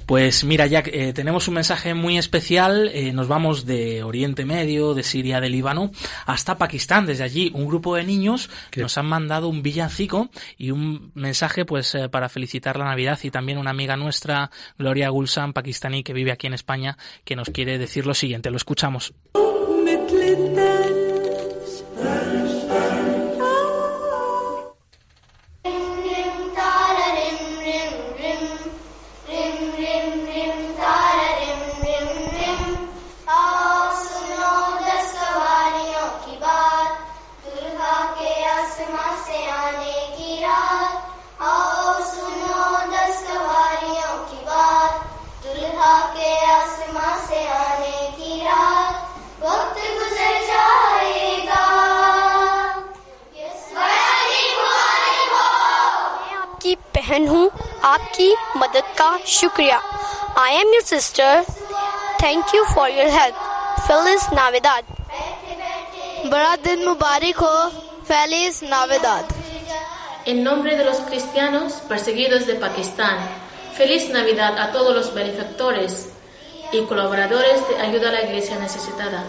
[0.08, 2.90] Pues mira, Jack, eh, tenemos un mensaje muy especial.
[2.92, 5.92] Eh, nos vamos de Oriente Medio, de Siria, de Líbano,
[6.26, 7.06] hasta Pakistán.
[7.06, 11.94] Desde allí, un grupo de niños nos han mandado un villancico y un mensaje, pues,
[11.94, 16.32] eh, para felicitar la Navidad y también una amiga nuestra, Gloria Gulsan, pakistaní, que vive
[16.32, 18.50] aquí en España, que nos quiere decir lo siguiente.
[18.50, 19.14] Lo escuchamos.
[57.85, 59.81] आपकी मदद का शुक्रिया
[60.39, 61.45] I am your sister
[62.23, 63.37] thank you for your help
[63.89, 64.95] Felis नाविदाद
[66.27, 67.57] बड़ा दिन मुबारक हो
[68.09, 69.35] फेलिस नाविदाद
[70.31, 73.19] En nombre de los cristianos perseguidos de Pakistán,
[73.75, 76.09] feliz Navidad a todos los benefactores
[76.73, 79.23] y colaboradores de ayuda a la iglesia necesitada.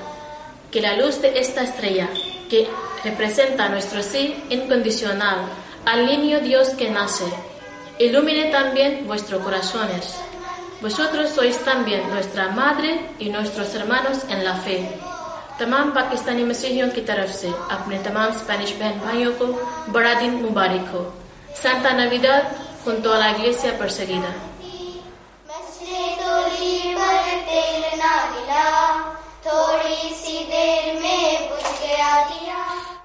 [0.71, 2.10] Que la luz de esta estrella,
[2.49, 2.67] que
[3.03, 5.38] representa nuestro sí incondicional
[5.86, 7.25] al niño Dios que nace,
[8.01, 10.15] ilumine también vuestros corazones.
[10.81, 14.79] Vosotros sois también nuestra madre y nuestros hermanos en la fe.
[15.60, 19.45] तमाम पाकिस्तानी मसीहियों की तरफ से अपने तमाम स्पेनिश बहन भाइयों को
[19.91, 21.01] बड़ा दिन मुबारक हो
[21.55, 22.51] Santa Navidad
[22.86, 24.29] junto a la iglesia perseguida.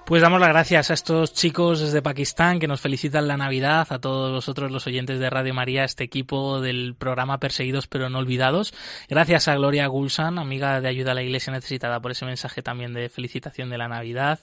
[0.08, 4.00] Pues damos las gracias a estos chicos desde Pakistán que nos felicitan la Navidad, a
[4.00, 8.74] todos vosotros los oyentes de Radio María, este equipo del programa Perseguidos pero no olvidados.
[9.10, 12.93] Gracias a Gloria Gulsan, amiga de Ayuda a la Iglesia Necesitada, por ese mensaje también
[12.93, 14.39] de felicitación de la Navidad.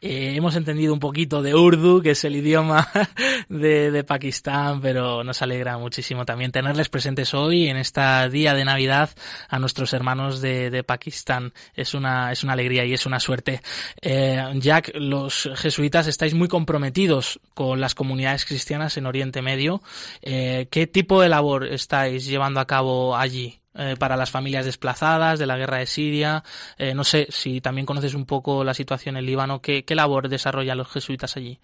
[0.00, 2.88] Eh, hemos entendido un poquito de Urdu, que es el idioma
[3.50, 8.64] de, de, Pakistán, pero nos alegra muchísimo también tenerles presentes hoy en esta día de
[8.64, 9.10] Navidad
[9.48, 11.52] a nuestros hermanos de, de Pakistán.
[11.74, 13.60] Es una, es una alegría y es una suerte.
[14.00, 19.82] Eh, Jack, los jesuitas estáis muy comprometidos con las comunidades cristianas en Oriente Medio.
[20.22, 23.58] Eh, ¿Qué tipo de labor estáis llevando a cabo allí?
[23.74, 26.44] Eh, para las familias desplazadas de la guerra de Siria.
[26.76, 29.62] Eh, no sé si también conoces un poco la situación en Líbano.
[29.62, 31.58] ¿Qué, qué labor desarrollan los jesuitas allí?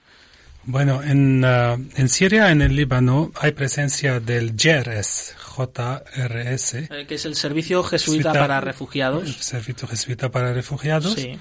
[0.65, 6.75] Bueno, en, uh, en Siria, en el Líbano, hay presencia del JRS, JRS.
[6.75, 9.25] Eh, que es el Servicio Jesuita, Jesuita- para Refugiados.
[9.25, 11.13] El Servicio Jesuita para Refugiados.
[11.13, 11.39] Sí.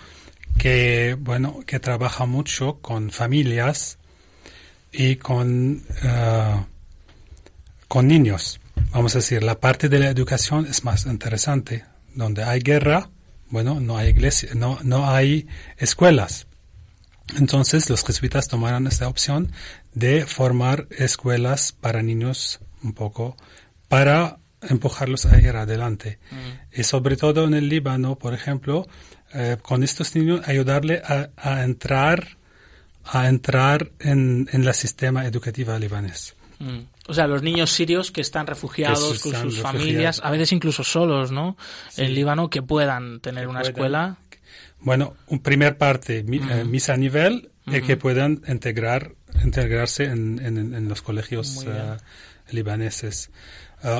[0.58, 3.98] Que bueno que trabaja mucho con familias
[4.91, 6.65] y con eh,
[7.88, 8.60] con niños.
[8.91, 11.86] Vamos a decir la parte de la educación es más interesante.
[12.13, 13.10] Donde hay guerra
[13.50, 16.48] bueno no hay iglesia no no hay escuelas.
[17.38, 19.52] Entonces los jesuitas tomaron esta opción
[19.93, 23.36] de formar escuelas para niños un poco
[23.88, 26.20] para empujarlos a ir adelante.
[26.72, 28.88] Y sobre todo en el Líbano por ejemplo
[29.33, 32.37] eh, con estos niños ayudarle a, a entrar
[33.09, 36.35] a entrar en, en el sistema educativo libanés.
[36.59, 36.79] Mm.
[37.07, 39.61] O sea, los niños sirios que están refugiados Que con sus refugiados.
[39.71, 41.55] familias, a veces incluso solos, ¿no?
[41.89, 42.01] Sí.
[42.01, 43.71] En Líbano, que puedan tener Que una puedan.
[43.73, 44.17] escuela.
[44.81, 46.65] Bueno, un primer parte, mi- eh, Ujú.
[46.69, 47.81] misa a nivel, Ujú.
[47.85, 51.65] que puedan integrar, integrarse en, en- en los colegios
[52.51, 53.29] libaneses.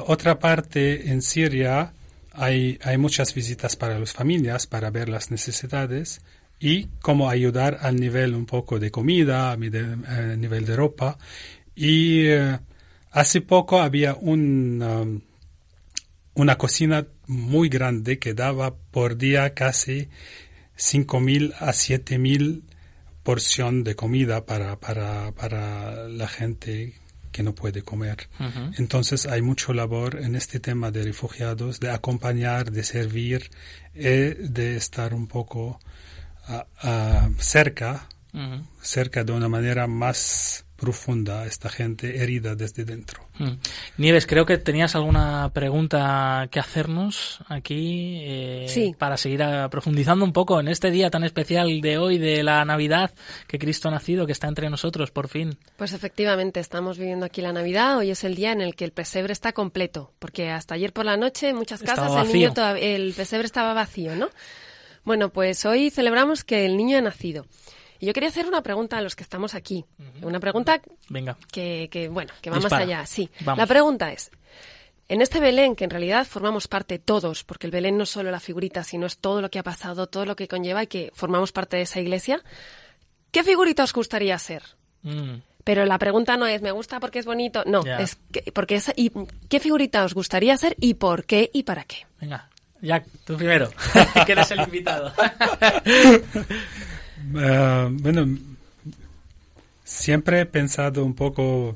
[0.07, 1.93] Otra parte, en Siria,
[2.38, 6.21] hay, hay muchas visitas para las familias para ver las necesidades
[6.60, 11.17] y cómo ayudar al nivel un poco de comida, a a nivel de ropa.
[11.76, 12.60] Y eh,
[13.12, 15.21] hace poco había un, um,
[16.36, 20.08] una cocina muy grande que daba por día casi
[20.78, 22.62] 5.000 a 7.000
[23.23, 26.93] porción de comida para, para, para la gente
[27.38, 28.30] que no puede comer.
[28.80, 33.51] Entonces hay mucho labor en este tema de refugiados, de acompañar, de servir,
[33.93, 35.80] eh, de estar un poco
[36.47, 38.09] ah, ah, cerca,
[38.82, 43.28] cerca de una manera más profunda a esta gente herida desde dentro.
[43.39, 43.53] Mm.
[43.97, 48.95] Nieves, creo que tenías alguna pregunta que hacernos aquí eh, Sí.
[48.97, 53.11] para seguir profundizando un poco en este día tan especial de hoy, de la Navidad,
[53.47, 55.57] que Cristo ha nacido, que está entre nosotros, por fin.
[55.78, 57.97] Pues efectivamente, estamos viviendo aquí la Navidad.
[57.97, 61.05] Hoy es el día en el que el pesebre está completo, porque hasta ayer por
[61.05, 64.30] la noche en muchas casas el, niño el pesebre estaba vacío, ¿no?
[65.03, 67.45] Bueno, pues hoy celebramos que el niño ha nacido.
[68.00, 69.86] Y yo quería hacer una pregunta a los que estamos aquí.
[70.22, 71.38] Una pregunta Venga.
[71.52, 72.86] que, que, bueno, que va Dispara.
[72.86, 73.06] más allá.
[73.06, 73.30] Sí.
[73.41, 73.58] Vamos.
[73.58, 74.32] La pregunta es,
[75.10, 78.30] en este Belén, que en realidad formamos parte todos, porque el Belén no es solo
[78.30, 81.12] la figurita, sino es todo lo que ha pasado, todo lo que conlleva y que
[81.14, 82.43] formamos parte de esa iglesia,
[83.32, 84.64] ¿qué figurita os gustaría ser?
[85.04, 85.36] Mm.
[85.64, 87.64] Pero la pregunta no es, ¿me gusta porque es bonito?
[87.66, 89.12] No, es que, porque es, y,
[89.50, 92.06] ¿qué figurita os gustaría ser y por qué y para qué?
[92.22, 92.50] Venga,
[92.82, 93.70] Jack, tú primero,
[94.26, 95.14] que eres el invitado.
[97.36, 98.38] Ah, bueno,
[99.84, 101.75] siempre he pensado un poco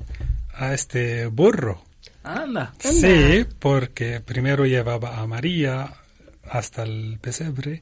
[0.53, 1.83] a este burro.
[2.23, 2.73] Anda.
[2.79, 5.93] Sí, porque primero llevaba a María
[6.43, 7.81] hasta el pesebre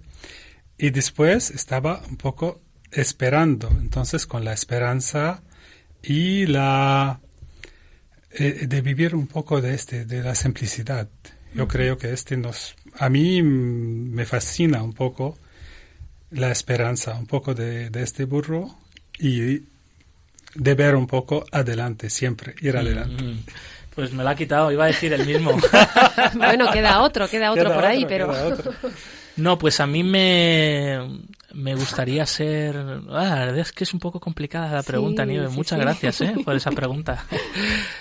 [0.77, 2.61] y después estaba un poco
[2.91, 3.69] esperando.
[3.69, 5.41] Entonces, con la esperanza
[6.01, 7.19] y la
[8.31, 11.09] eh, de vivir un poco de este de la simplicidad.
[11.53, 15.37] Yo creo que este nos a mí mm, me fascina un poco
[16.31, 18.75] la esperanza, un poco de, de este burro
[19.17, 19.61] y
[20.55, 23.23] de ver un poco adelante siempre, ir adelante.
[23.23, 23.43] Mm,
[23.95, 25.51] Pues me lo ha quitado, iba a decir el mismo.
[26.35, 28.31] Bueno, queda otro, queda otro Queda por ahí, pero...
[29.37, 30.99] No, pues a mí me,
[31.53, 32.75] me gustaría ser...
[33.09, 35.47] Ah, la verdad es que es un poco complicada la Sí, pregunta, Nieve.
[35.49, 35.81] sí, Muchas sí.
[35.83, 36.35] gracias ¿eh?
[36.45, 37.25] por esa pregunta.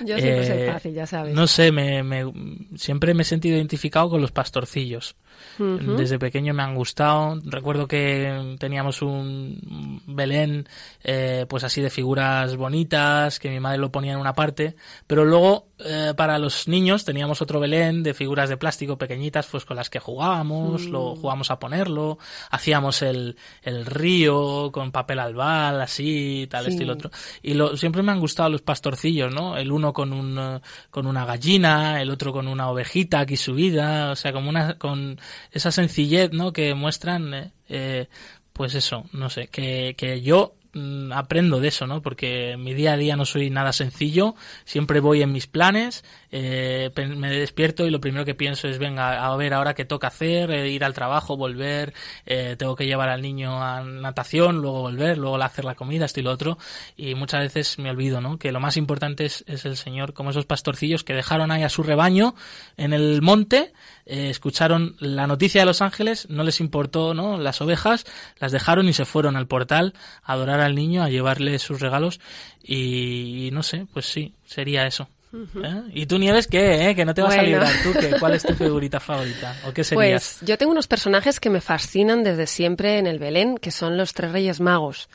[0.01, 1.35] Yo siempre soy Eh, fácil, ya sabes.
[1.35, 2.33] No sé, me, me-
[2.77, 5.17] siempre me he sentido identificado con los pastorcillos.
[5.59, 7.39] Desde pequeño me han gustado.
[7.45, 10.69] Recuerdo que teníamos un Belén,
[11.05, 14.75] eh, pues así de figuras bonitas, que mi madre lo ponía en una parte,
[15.07, 19.65] pero luego eh, para los niños teníamos otro Belén de figuras de plástico pequeñitas, pues
[19.65, 22.19] con las que jugábamos, lo jugábamos a ponerlo,
[22.51, 26.71] hacíamos el, el río con papel albal, así, tal, Sí.
[26.73, 27.11] estilo otro.
[27.43, 29.57] Y lo, siempre me han gustado los pastorcillos, ¿no?
[29.57, 30.61] El uno con un, eh,
[30.91, 35.21] con una gallina, el otro con una ovejita aquí subida, o sea, como una, con
[35.53, 36.53] esa sencillez, ¿no?
[36.53, 38.09] Que muestran, eh, eh,
[38.53, 42.03] pues eso, no sé, que, que yo mm, aprendo de eso, ¿no?
[42.03, 46.91] Porque mi día a día no soy nada sencillo, siempre voy en mis planes, eh,
[47.17, 50.51] me despierto y lo primero que pienso es, venga, a ver ahora qué toca hacer,
[50.51, 51.95] eh, ir al trabajo, volver,
[52.27, 56.21] eh, tengo que llevar al niño a natación, luego volver, luego hacer la comida, esto
[56.21, 56.59] y lo otro,
[56.97, 58.39] y muchas veces me olvido, ¿no?
[58.39, 61.69] Que lo más importante es, es el Señor, como esos pastorcillos que dejaron ahí a
[61.69, 62.35] su rebaño
[62.77, 63.73] en el monte,
[64.09, 67.37] eh, escucharon la noticia de los ángeles, no les importó, ¿no?
[67.37, 68.07] Las ovejas,
[68.39, 69.93] las dejaron y se fueron al portal
[70.23, 72.21] a adorar al niño, a llevarle sus regalos
[72.63, 75.09] y, y no sé, pues sí, sería eso.
[75.31, 75.83] ¿Eh?
[75.93, 76.89] ¿Y tú, Nieves, qué?
[76.89, 76.95] eh?
[76.95, 79.55] Que no te vas a librar tú, que ¿cuál es tu figurita favorita?
[79.67, 80.37] ¿O qué serías?
[80.39, 83.99] Pues yo tengo unos personajes que me fascinan desde siempre en el Belén, que son
[83.99, 85.11] los tres reyes magos.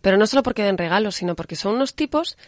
[0.00, 2.38] Pero no solo porque den regalos, sino porque son unos tipos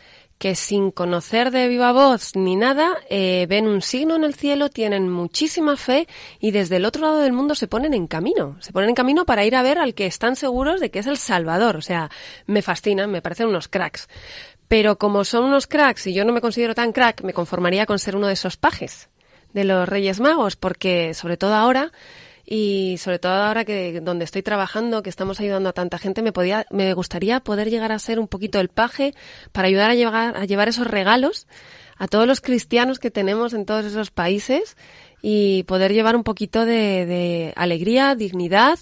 [0.40, 4.70] que sin conocer de viva voz ni nada, eh, ven un signo en el cielo,
[4.70, 6.08] tienen muchísima fe
[6.40, 8.56] y desde el otro lado del mundo se ponen en camino.
[8.60, 11.06] Se ponen en camino para ir a ver al que están seguros de que es
[11.06, 11.76] el Salvador.
[11.76, 12.10] O sea,
[12.46, 14.08] me fascinan, me parecen unos cracks.
[14.66, 17.98] Pero como son unos cracks y yo no me considero tan crack, me conformaría con
[17.98, 19.10] ser uno de esos pajes
[19.52, 21.92] de los Reyes Magos, porque sobre todo ahora
[22.52, 26.32] y sobre todo ahora que donde estoy trabajando, que estamos ayudando a tanta gente, me
[26.32, 29.14] podía, me gustaría poder llegar a ser un poquito el paje
[29.52, 31.46] para ayudar a llevar, a llevar esos regalos
[31.96, 34.76] a todos los cristianos que tenemos en todos esos países
[35.22, 38.80] y poder llevar un poquito de, de alegría, dignidad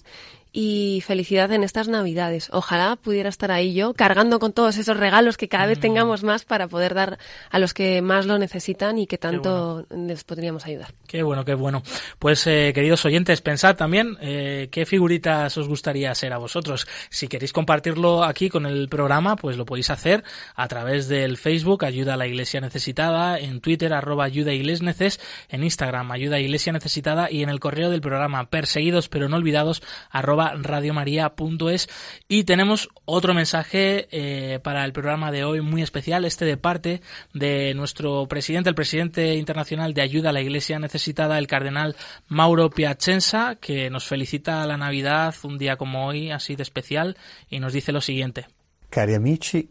[0.61, 2.49] y felicidad en estas Navidades.
[2.51, 6.45] Ojalá pudiera estar ahí yo cargando con todos esos regalos que cada vez tengamos más
[6.45, 7.17] para poder dar
[7.49, 10.93] a los que más lo necesitan y que tanto les podríamos ayudar.
[11.07, 11.85] Qué bueno, qué bueno.
[12.19, 16.89] Pues, eh, queridos oyentes, pensad también eh, qué figuritas os gustaría ser a vosotros.
[17.09, 20.25] Si queréis compartirlo aquí con el programa, pues lo podéis hacer
[20.57, 25.63] a través del Facebook Ayuda a la Iglesia Necesitada, en Twitter arroba Ayuda Iglesneces, en
[25.63, 30.48] Instagram Ayuda Iglesia Necesitada y en el correo del programa Perseguidos pero no olvidados arroba
[30.55, 31.89] radiomaria.es.
[32.29, 37.01] Y tenemos otro mensaje eh, para el programa de hoy muy especial, este de parte
[37.35, 41.97] de nuestro presidente, el presidente internacional de Ayuda a la Iglesia Necesitada, el cardenal
[42.29, 47.17] Mauro Piacenza, que nos felicita la Navidad un día como hoy, así de especial,
[47.49, 48.47] y nos dice lo siguiente.
[48.91, 49.69] Cari amici,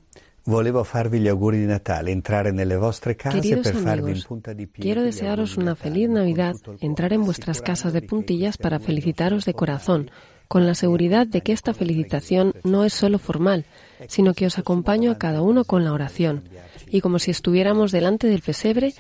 [0.48, 4.54] volevo farvi gli auguri di Natale, entrare nelle vostre case Queridos per farvi in punta
[4.54, 9.44] di piedi quiero desearos una feliz Navidad, entrar en vuestras casas de puntillas para felicitaros
[9.46, 10.10] de corazón,
[10.48, 13.66] con la seguridad de que esta felicitación no es solo formal,
[14.08, 16.44] sino que os acompaño a cada uno con la oración,
[16.90, 18.94] y como si estuviéramos delante del pesebre,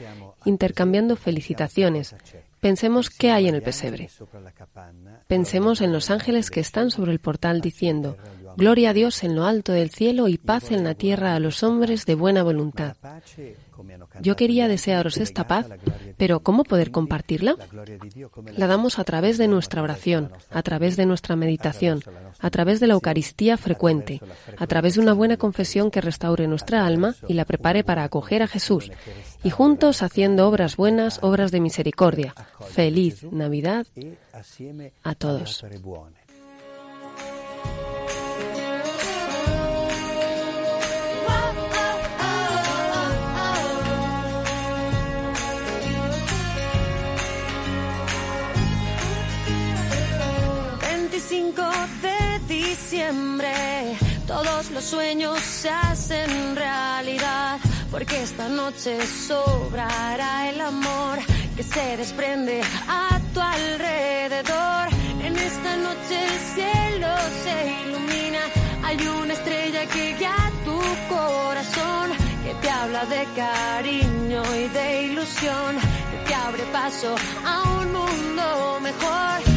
[0.46, 2.16] intercambiando felicitaciones.
[2.60, 4.10] Pensemos qué hay en el pesebre.
[5.28, 8.18] Pensemos en los ángeles que están sobre el portal diciendo,
[8.58, 11.62] Gloria a Dios en lo alto del cielo y paz en la tierra a los
[11.62, 12.96] hombres de buena voluntad.
[14.22, 15.68] Yo quería desearos esta paz,
[16.18, 17.56] pero ¿cómo poder compartirla?
[18.56, 22.04] La damos a través de nuestra oración, a través de nuestra meditación,
[22.40, 24.22] a través de la Eucaristía frecuente,
[24.58, 28.44] a través de una buena confesión que restaure nuestra alma y la prepare para acoger
[28.44, 28.92] a Jesús,
[29.44, 32.34] y juntos haciendo obras buenas, obras de misericordia.
[32.70, 33.88] Feliz Navidad
[35.04, 35.64] a todos.
[54.78, 57.58] Los sueños se hacen realidad,
[57.90, 61.18] porque esta noche sobrará el amor
[61.56, 64.88] que se desprende a tu alrededor.
[65.24, 67.12] En esta noche el cielo
[67.44, 67.56] se
[67.86, 68.42] ilumina,
[68.84, 70.80] hay una estrella que guía tu
[71.16, 72.12] corazón,
[72.44, 75.72] que te habla de cariño y de ilusión,
[76.12, 79.57] que te abre paso a un mundo mejor.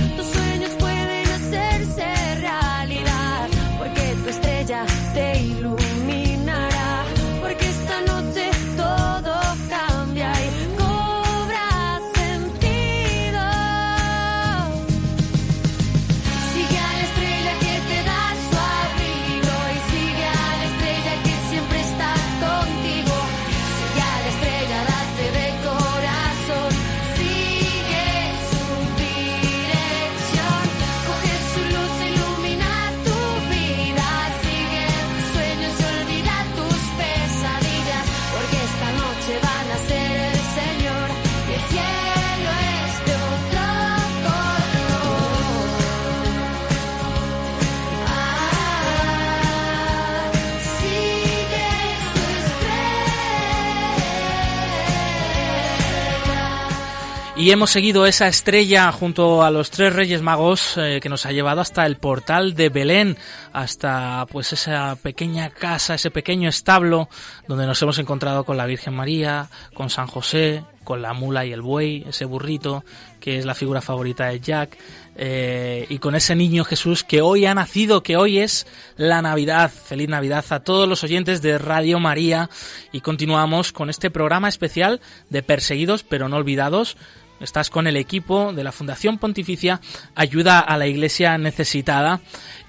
[57.41, 61.33] Y hemos seguido esa estrella junto a los tres Reyes Magos eh, que nos ha
[61.33, 63.17] llevado hasta el portal de Belén,
[63.55, 67.09] hasta pues esa pequeña casa, ese pequeño establo
[67.49, 71.53] donde nos hemos encontrado con la Virgen María, con San José, con la mula y
[71.53, 72.85] el buey, ese burrito
[73.21, 74.77] que es la figura favorita de Jack,
[75.17, 78.67] eh, y con ese niño Jesús que hoy ha nacido, que hoy es
[78.97, 79.71] la Navidad.
[79.71, 82.49] Feliz Navidad a todos los oyentes de Radio María
[82.93, 86.97] y continuamos con este programa especial de Perseguidos pero no olvidados.
[87.41, 89.81] Estás con el equipo de la Fundación Pontificia
[90.15, 92.21] Ayuda a la Iglesia Necesitada.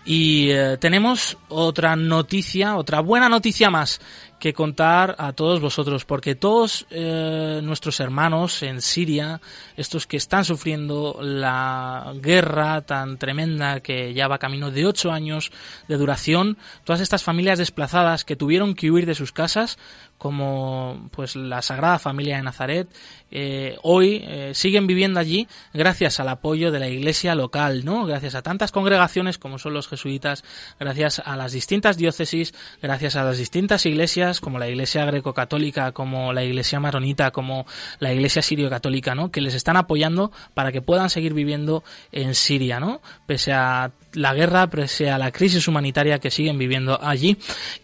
[0.06, 4.00] Y eh, tenemos otra noticia, otra buena noticia más
[4.40, 9.40] que contar a todos vosotros, porque todos eh, nuestros hermanos en Siria,
[9.78, 15.52] estos que están sufriendo la guerra tan tremenda que ya va camino de ocho años
[15.88, 19.78] de duración, todas estas familias desplazadas que tuvieron que huir de sus casas,
[20.22, 22.88] como pues la Sagrada Familia de Nazaret,
[23.32, 28.06] eh, hoy eh, siguen viviendo allí gracias al apoyo de la iglesia local, ¿no?
[28.06, 30.44] Gracias a tantas congregaciones como son los jesuitas,
[30.80, 32.54] gracias a las distintas diócesis,
[32.84, 37.66] gracias a las distintas iglesias como la iglesia greco-católica, como la iglesia maronita, como
[37.98, 39.32] la iglesia sirio-católica, ¿no?
[39.32, 43.02] Que les están apoyando para que puedan seguir viviendo en Siria, ¿no?
[43.26, 47.38] Pese a la guerra, pese a la crisis humanitaria que siguen viviendo allí.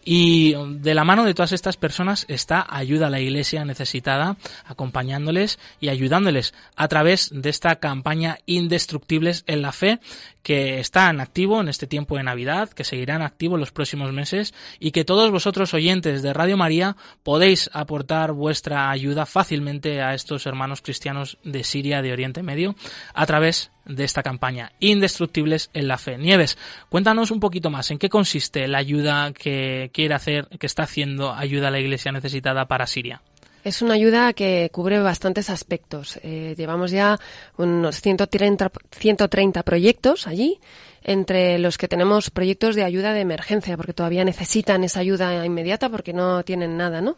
[0.04, 5.60] Y de la mano de todas estas personas está ayuda a la iglesia necesitada, acompañándoles
[5.80, 10.00] y ayudándoles a través de esta campaña Indestructibles en la Fe,
[10.44, 14.14] que está en activo en este tiempo de Navidad, que seguirá en activo los próximos
[14.14, 20.14] meses y que todos vosotros oyentes de Radio María podéis aportar vuestra ayuda fácilmente a
[20.14, 22.76] estos hermanos cristianos de Siria, de Oriente Medio,
[23.14, 26.18] a través de esta campaña, Indestructibles en la Fe.
[26.18, 26.58] Nieves,
[26.90, 31.34] cuéntanos un poquito más en qué consiste la ayuda que quiere hacer, que está haciendo
[31.34, 33.22] ayuda a la Iglesia necesitada para Siria.
[33.64, 36.20] Es una ayuda que cubre bastantes aspectos.
[36.24, 37.20] Eh, llevamos ya
[37.58, 40.60] unos 130, 130 proyectos allí,
[41.04, 45.90] entre los que tenemos proyectos de ayuda de emergencia, porque todavía necesitan esa ayuda inmediata
[45.90, 47.18] porque no tienen nada, ¿no?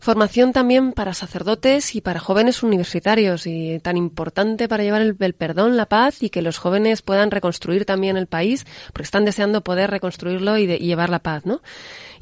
[0.00, 5.34] Formación también para sacerdotes y para jóvenes universitarios y tan importante para llevar el, el
[5.34, 9.62] perdón, la paz y que los jóvenes puedan reconstruir también el país, porque están deseando
[9.62, 11.60] poder reconstruirlo y, de, y llevar la paz, ¿no?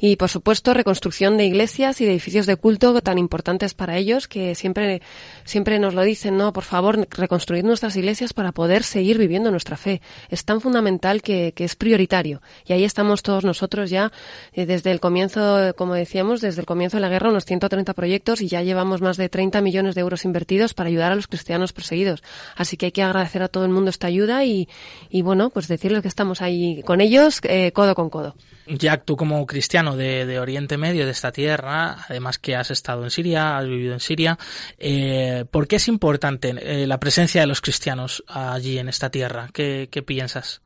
[0.05, 4.27] Y por supuesto reconstrucción de iglesias y de edificios de culto tan importantes para ellos
[4.27, 5.01] que siempre
[5.45, 9.77] siempre nos lo dicen no por favor reconstruir nuestras iglesias para poder seguir viviendo nuestra
[9.77, 12.41] fe es tan fundamental que, que es prioritario.
[12.65, 14.11] Y ahí estamos todos nosotros ya
[14.53, 18.41] eh, desde el comienzo, como decíamos, desde el comienzo de la guerra, unos 130 proyectos
[18.41, 21.73] y ya llevamos más de 30 millones de euros invertidos para ayudar a los cristianos
[21.73, 22.23] perseguidos.
[22.55, 24.69] Así que hay que agradecer a todo el mundo esta ayuda y,
[25.09, 28.35] y bueno, pues decirles que estamos ahí con ellos, eh, codo con codo.
[28.67, 33.11] Jack, tú como cristiano de, Oriente Medio, de esta tierra, además que has estado en
[33.11, 34.37] Siria, has vivido en Siria,
[34.77, 39.49] eh, ¿por qué es importante eh, la presencia de los cristianos allí en esta tierra?
[39.53, 40.61] ¿Qué, ¿Qué, piensas?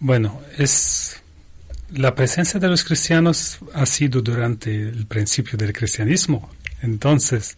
[0.00, 1.22] Bueno, es
[1.90, 6.50] la presencia de los cristianos ha sido durante el principio del cristianismo,
[6.82, 7.56] entonces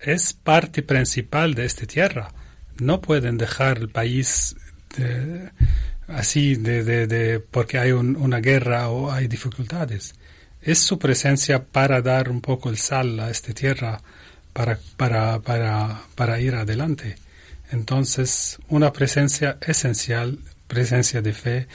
[0.00, 2.32] es parte principal de esta tierra.
[2.78, 4.54] No pueden dejar el país
[4.96, 5.50] de,
[6.08, 10.14] así de, de, de, porque hay un, una guerra o hay dificultades.
[10.62, 14.00] Es su presencia para dar un poco el sal a esta tierra
[14.52, 17.16] para, para, para, para ir adelante.
[17.70, 21.68] Entonces, una presencia esencial, presencia de fe,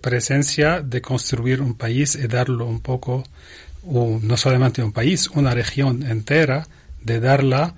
[0.00, 3.24] presencia de construir un país y darlo un poco,
[3.86, 6.66] o no solamente un país, una región entera,
[7.00, 7.74] de darla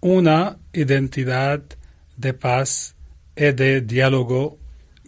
[0.00, 1.62] una identidad
[2.16, 2.94] de paz
[3.36, 4.58] y de diálogo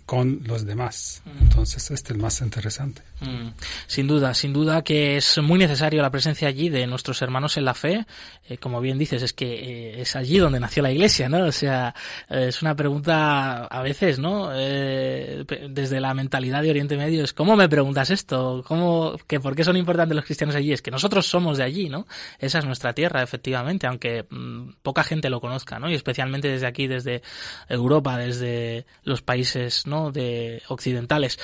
[0.06, 1.22] con los demás.
[1.40, 3.02] Entonces, este es el más interesante.
[3.20, 3.48] Mm.
[3.86, 7.64] Sin duda, sin duda que es muy necesario la presencia allí de nuestros hermanos en
[7.64, 8.06] la fe.
[8.46, 11.46] Eh, como bien dices, es que eh, es allí donde nació la iglesia, ¿no?
[11.46, 11.94] O sea,
[12.28, 14.50] eh, es una pregunta a veces, ¿no?
[14.54, 18.62] desde la mentalidad de Oriente Medio es, ¿cómo me preguntas esto?
[18.66, 20.72] ¿Cómo, que por qué son importantes los cristianos allí?
[20.72, 22.06] Es que nosotros somos de allí, ¿no?
[22.38, 25.90] Esa es nuestra tierra, efectivamente, aunque mmm, poca gente lo conozca, ¿no?
[25.90, 27.22] Y especialmente desde aquí, desde
[27.68, 29.93] Europa, desde los países, ¿no?
[30.12, 31.38] De occidentales.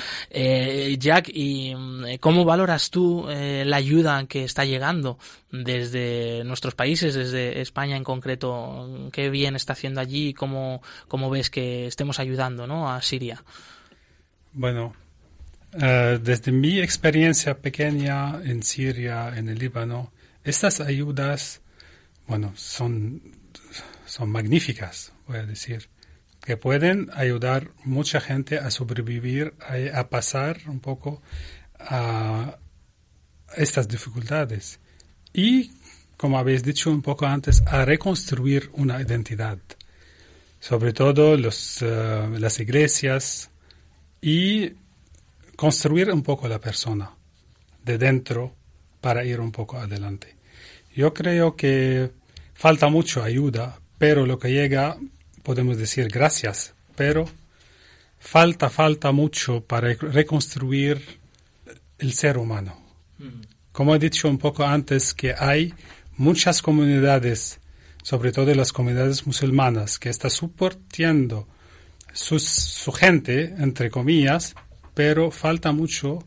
[0.98, 1.74] Jack y
[2.20, 5.18] cómo valoras tú eh, la ayuda que está llegando
[5.50, 9.10] desde nuestros países, desde España en concreto.
[9.12, 10.34] ¿Qué bien está haciendo allí?
[10.34, 12.90] ¿Cómo, cómo ves que estemos ayudando ¿no?
[12.90, 13.42] a Siria?
[14.52, 14.94] Bueno,
[15.74, 20.12] uh, desde mi experiencia pequeña en Siria, en el Líbano,
[20.44, 21.60] estas ayudas,
[22.26, 23.22] bueno, son,
[24.06, 25.88] son magníficas, voy a decir
[26.50, 29.54] que pueden ayudar mucha gente a sobrevivir,
[29.94, 31.22] a, pasar un poco
[31.78, 32.58] a
[33.56, 34.80] estas dificultades
[35.32, 35.70] y,
[36.16, 39.60] como habéis dicho un poco antes, a reconstruir una identidad,
[40.58, 43.48] sobre todo uh, las iglesias
[44.20, 44.72] y
[45.54, 47.12] construir un poco la persona
[47.84, 48.56] de dentro
[49.00, 50.34] para ir un poco adelante.
[50.96, 52.10] Yo creo que
[52.54, 54.98] falta mucho ayuda, pero lo que llega
[55.42, 57.26] podemos decir gracias, pero
[58.18, 61.20] falta, falta mucho para reconstruir
[61.98, 62.76] el ser humano.
[63.72, 65.74] Como he dicho un poco antes, que hay
[66.16, 67.60] muchas comunidades,
[68.02, 71.46] sobre todo las comunidades musulmanas, que están soportando
[72.12, 74.54] sus, su gente, entre comillas,
[74.94, 76.26] pero falta mucho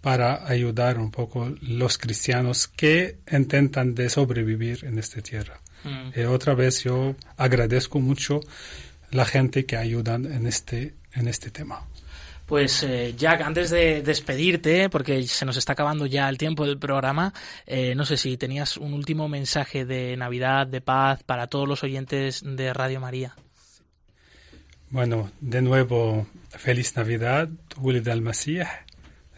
[0.00, 5.60] para ayudar un poco los cristianos que intentan de sobrevivir en esta tierra.
[5.84, 6.18] Mm.
[6.18, 8.40] Y otra vez yo agradezco mucho
[9.10, 11.86] la gente que ayudan en este, en este tema.
[12.46, 16.78] Pues eh, Jack, antes de despedirte, porque se nos está acabando ya el tiempo del
[16.78, 17.34] programa,
[17.66, 21.82] eh, no sé si tenías un último mensaje de Navidad, de paz para todos los
[21.82, 23.34] oyentes de Radio María.
[24.90, 27.48] Bueno, de nuevo, feliz Navidad,
[27.80, 28.62] Ulid al-Masih.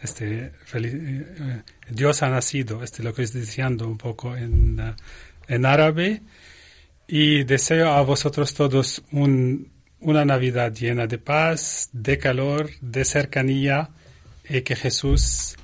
[0.01, 4.79] Este, feliz, eh, Dios ha nacido, este lo que estoy diciendo un poco en,
[5.49, 6.21] en árabe.
[7.07, 9.67] Y deseo a vosotros todos un
[10.01, 13.89] una Navidad llena de paz, de calor, de cercanía,
[14.47, 15.55] y que Jesús,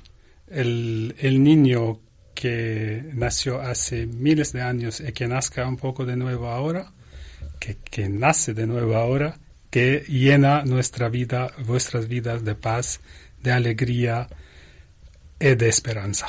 [0.48, 2.00] el, niño
[2.34, 6.92] que nació hace miles de años y que nazca un poco de nuevo ahora,
[7.58, 9.38] que nace de nuevo ahora,
[9.70, 13.00] que llena nuestra vida, vuestras vidas de paz,
[13.42, 14.28] de alegría
[15.40, 16.26] y de esperanza.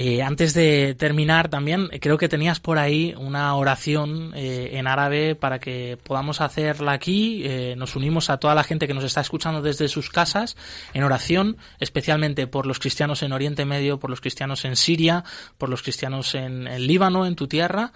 [0.00, 5.34] Eh, antes de terminar, también creo que tenías por ahí una oración eh, en árabe
[5.34, 7.42] para que podamos hacerla aquí.
[7.44, 10.56] Eh, nos unimos a toda la gente que nos está escuchando desde sus casas
[10.94, 15.24] en oración, especialmente por los cristianos en Oriente Medio, por los cristianos en Siria,
[15.58, 17.90] por los cristianos en el Líbano, en tu tierra.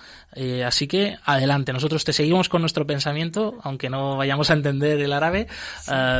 [0.66, 5.12] Así que adelante, nosotros te seguimos con nuestro pensamiento, aunque no vayamos a entender el
[5.12, 5.46] árabe,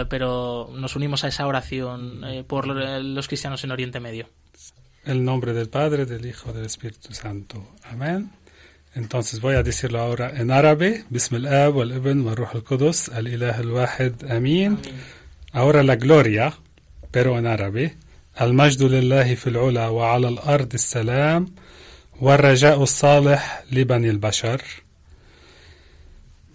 [0.09, 4.29] pero nos unimos a esa oración por los cristianos en Oriente Medio.
[5.05, 7.69] El nombre del Padre, del Hijo, del Espíritu Santo.
[7.91, 8.31] Amén.
[8.95, 11.05] Entonces voy a decirlo ahora en árabe.
[11.11, 14.79] بسم الآب والابن والروح القدس الإله الواحد آمين.
[15.53, 16.55] Ahora la gloria,
[17.11, 17.97] pero en árabe.
[18.41, 21.55] المجد لله في العلا وعلى الأرض السلام
[22.21, 24.63] والرجاء الصالح لبني البشر.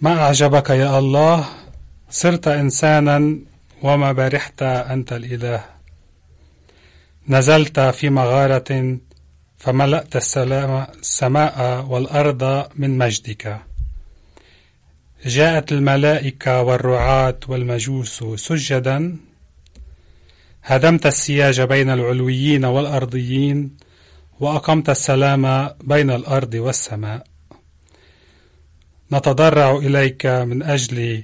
[0.01, 1.45] ما أعجبك يا الله
[2.09, 3.37] صرت إنسانا
[3.83, 5.76] وما برحت أنت الإله
[7.29, 8.97] نزلت في مغارة
[9.57, 13.61] فملأت السلام السماء والأرض من مجدك.
[15.25, 19.17] جاءت الملائكة والرعاة والمجوس سجدا.
[20.63, 23.77] هدمت السياج بين العلويين والأرضيين
[24.39, 27.27] وأقمت السلام بين الأرض والسماء.
[29.11, 31.23] نتضرع إليك من أجل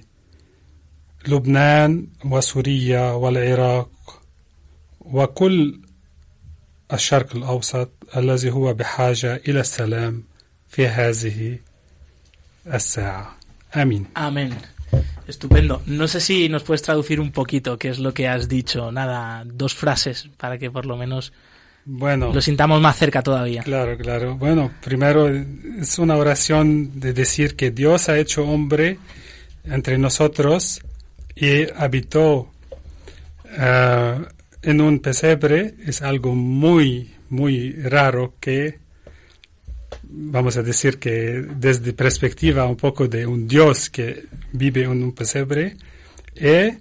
[1.27, 3.89] لبنان وسوريا والعراق
[5.01, 5.82] وكل
[6.92, 10.24] الشرق الأوسط الذي هو بحاجة إلى السلام
[10.68, 11.58] في هذه
[12.66, 13.36] الساعة
[13.76, 14.54] آمين Amén.
[15.26, 15.82] Estupendo.
[15.86, 18.90] No sé si nos puedes traducir un poquito qué es lo que has dicho.
[18.90, 21.32] Nada, dos frases para que por lo menos
[21.84, 23.62] Bueno, lo sintamos más cerca todavía.
[23.62, 24.36] Claro, claro.
[24.36, 28.98] Bueno, primero es una oración de decir que Dios ha hecho hombre
[29.64, 30.80] entre nosotros
[31.34, 32.50] y habitó
[33.58, 34.18] eh,
[34.63, 35.75] en un pesebre.
[35.85, 38.79] Es algo muy, muy raro que,
[40.03, 45.13] vamos a decir que desde perspectiva un poco de un Dios que vive en un
[45.13, 45.77] pesebre,
[46.35, 46.71] y,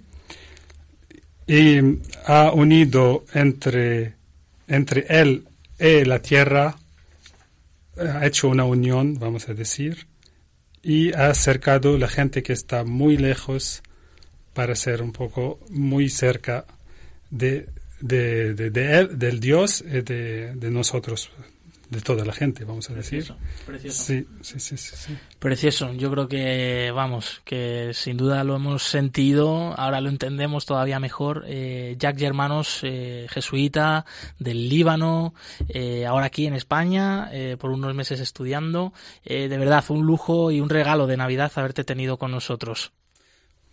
[1.53, 4.15] y ha unido entre
[4.67, 5.47] entre él
[5.79, 6.75] y la tierra
[7.97, 10.07] ha hecho una unión, vamos a decir,
[10.81, 13.83] y ha acercado la gente que está muy lejos
[14.53, 16.65] para ser un poco muy cerca
[17.33, 17.67] de,
[17.99, 21.31] de, de, de él, del Dios y de, de nosotros,
[21.89, 23.19] de toda la gente, vamos a decir.
[23.19, 24.03] Precioso, precioso.
[24.03, 25.17] Sí, sí, sí, sí.
[25.39, 30.99] Precioso, yo creo que, vamos, que sin duda lo hemos sentido, ahora lo entendemos todavía
[30.99, 31.43] mejor.
[31.47, 34.05] Eh, Jack y hermanos, eh, jesuita
[34.39, 35.33] del Líbano,
[35.69, 38.93] eh, ahora aquí en España, eh, por unos meses estudiando.
[39.25, 42.91] Eh, de verdad, un lujo y un regalo de Navidad haberte tenido con nosotros.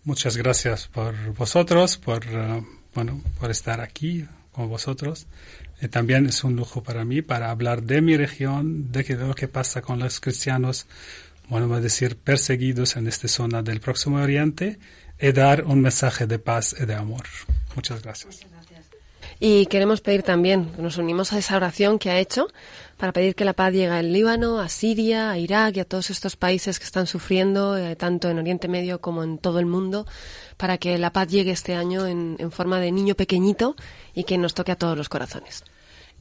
[0.04, 2.62] Muchas gracias por vosotros, por, eh,
[2.94, 5.26] bueno, por estar aquí con vosotros.
[5.80, 9.26] Y también es un lujo para mí para hablar de mi región, de que- de
[9.26, 10.86] lo que pasa con los cristianos,
[11.48, 14.78] bueno, vamos a decir, perseguidos en esta zona del Próximo Oriente
[15.20, 17.24] y dar un mensaje de paz y de amor.
[17.74, 18.40] Muchas gracias.
[19.42, 22.48] Y queremos pedir también, nos unimos a esa oración que ha hecho
[22.98, 26.10] para pedir que la paz llegue al Líbano, a Siria, a Irak y a todos
[26.10, 30.06] estos países que están sufriendo, eh, tanto en Oriente Medio como en todo el mundo,
[30.60, 33.76] para que la paz llegue este año en, en forma de niño pequeñito
[34.14, 35.64] y que nos toque a todos los corazones.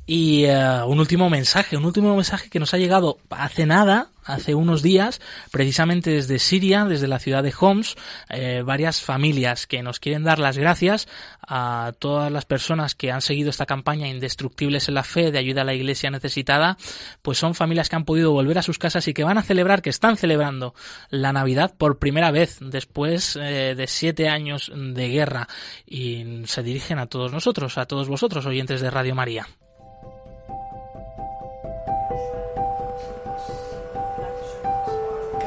[0.07, 4.55] Y eh, un último mensaje, un último mensaje que nos ha llegado hace nada, hace
[4.55, 5.21] unos días,
[5.51, 7.95] precisamente desde Siria, desde la ciudad de Homs,
[8.29, 11.07] eh, varias familias que nos quieren dar las gracias
[11.41, 15.61] a todas las personas que han seguido esta campaña Indestructibles en la Fe de ayuda
[15.61, 16.77] a la iglesia necesitada,
[17.21, 19.81] pues son familias que han podido volver a sus casas y que van a celebrar,
[19.81, 20.73] que están celebrando
[21.09, 25.47] la Navidad por primera vez después eh, de siete años de guerra
[25.85, 29.47] y se dirigen a todos nosotros, a todos vosotros, oyentes de Radio María.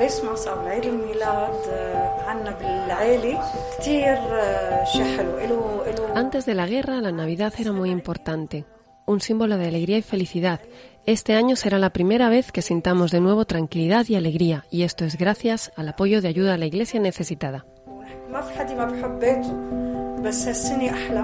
[0.01, 3.41] كريسماس او عيد الميلاد آه، عنا بالعيلة
[3.79, 8.65] كتير آه، شيء حلو إله إله Antes de la guerra, la Navidad era muy importante,
[9.05, 10.59] un símbolo de alegría y felicidad.
[11.05, 15.05] Este año será la primera vez que sintamos de nuevo tranquilidad y alegría, y esto
[15.05, 17.65] es gracias al apoyo de ayuda a la iglesia necesitada.
[18.33, 19.53] ما في حدا ما بحب بيته
[20.23, 21.23] بس هالسنة أحلى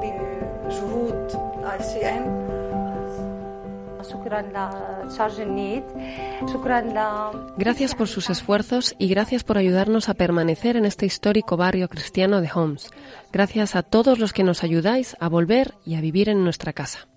[0.00, 1.32] بجهود
[1.72, 2.33] اي سي ان
[7.57, 12.41] Gracias por sus esfuerzos y gracias por ayudarnos a permanecer en este histórico barrio cristiano
[12.41, 12.91] de Homs.
[13.31, 17.07] Gracias a todos los que nos ayudáis a volver y a vivir en nuestra casa.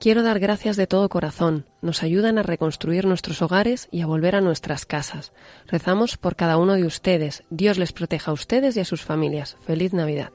[0.00, 1.64] Quiero dar gracias de todo corazón.
[1.80, 5.32] Nos ayudan a reconstruir nuestros hogares y a volver a nuestras casas.
[5.66, 7.44] Rezamos por cada uno de ustedes.
[7.48, 9.56] Dios les proteja a ustedes y a sus familias.
[9.64, 10.30] Feliz Navidad.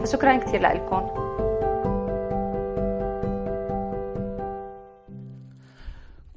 [0.00, 1.26] فشكرا كثير لكم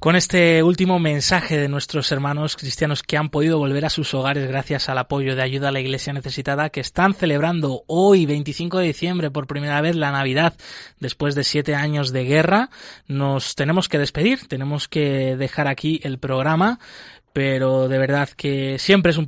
[0.00, 4.48] Con este último mensaje de nuestros hermanos cristianos que han podido volver a sus hogares
[4.48, 8.86] gracias al apoyo de ayuda a la iglesia necesitada, que están celebrando hoy, 25 de
[8.86, 10.54] diciembre, por primera vez la Navidad
[11.00, 12.70] después de siete años de guerra,
[13.08, 16.78] nos tenemos que despedir, tenemos que dejar aquí el programa
[17.35, 19.25] pero de verdad que siempre es un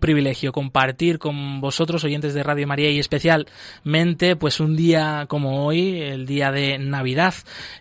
[0.00, 6.00] privilegio, compartir con vosotros, oyentes de Radio María, y especialmente, pues un día como hoy,
[6.00, 7.34] el día de Navidad.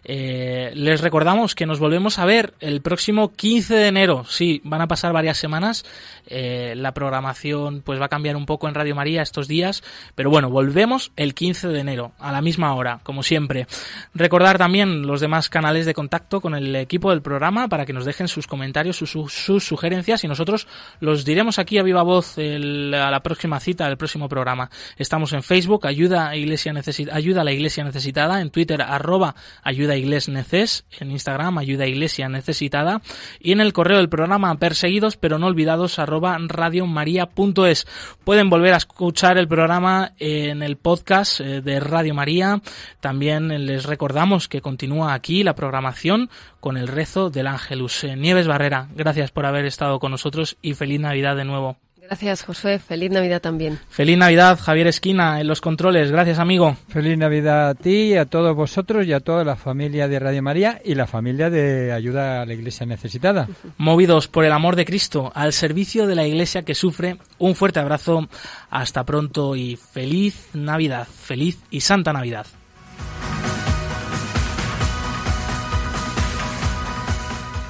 [0.04, 4.26] Eh, les recordamos que nos volvemos a ver el próximo 15 de enero.
[4.28, 5.86] Sí, van a pasar varias semanas.
[6.28, 9.84] Eh, la programación pues va a cambiar un poco en Radio María estos días,
[10.16, 13.68] pero bueno, volvemos el 15 de enero, a la misma hora, como siempre.
[14.14, 18.04] Recordar también los demás canales de contacto con el equipo del programa para que nos
[18.04, 20.68] dejen sus comentarios, sus, sus sugerencias y nosotros
[21.00, 24.70] los diremos aquí a viva voz el- a la próxima cita, del próximo programa.
[24.98, 29.36] Estamos en Facebook, ayuda a, Iglesia Necesi- ayuda a la Iglesia Necesitada, en Twitter, arroba
[29.64, 33.02] ayuda Igles Neces, en Instagram, ayuda Iglesia Necesitada,
[33.40, 37.88] y en el correo del programa perseguidos pero no olvidados, arroba radiomaria.es.
[38.24, 42.62] Pueden volver a escuchar el programa en el podcast eh, de Radio María.
[43.00, 46.30] También les recordamos que continúa aquí la programación
[46.62, 48.06] con el rezo del Ángelus.
[48.06, 51.76] Eh, Nieves Barrera, gracias por haber estado con nosotros y feliz Navidad de nuevo.
[52.12, 52.78] Gracias, Josué.
[52.78, 53.80] Feliz Navidad también.
[53.90, 56.12] Feliz Navidad, Javier Esquina, en los controles.
[56.12, 56.76] Gracias, amigo.
[56.90, 60.82] Feliz Navidad a ti, a todos vosotros y a toda la familia de Radio María
[60.84, 63.48] y la familia de Ayuda a la Iglesia Necesitada.
[63.78, 67.80] Movidos por el amor de Cristo, al servicio de la Iglesia que sufre, un fuerte
[67.80, 68.28] abrazo.
[68.70, 72.46] Hasta pronto y feliz Navidad, feliz y santa Navidad.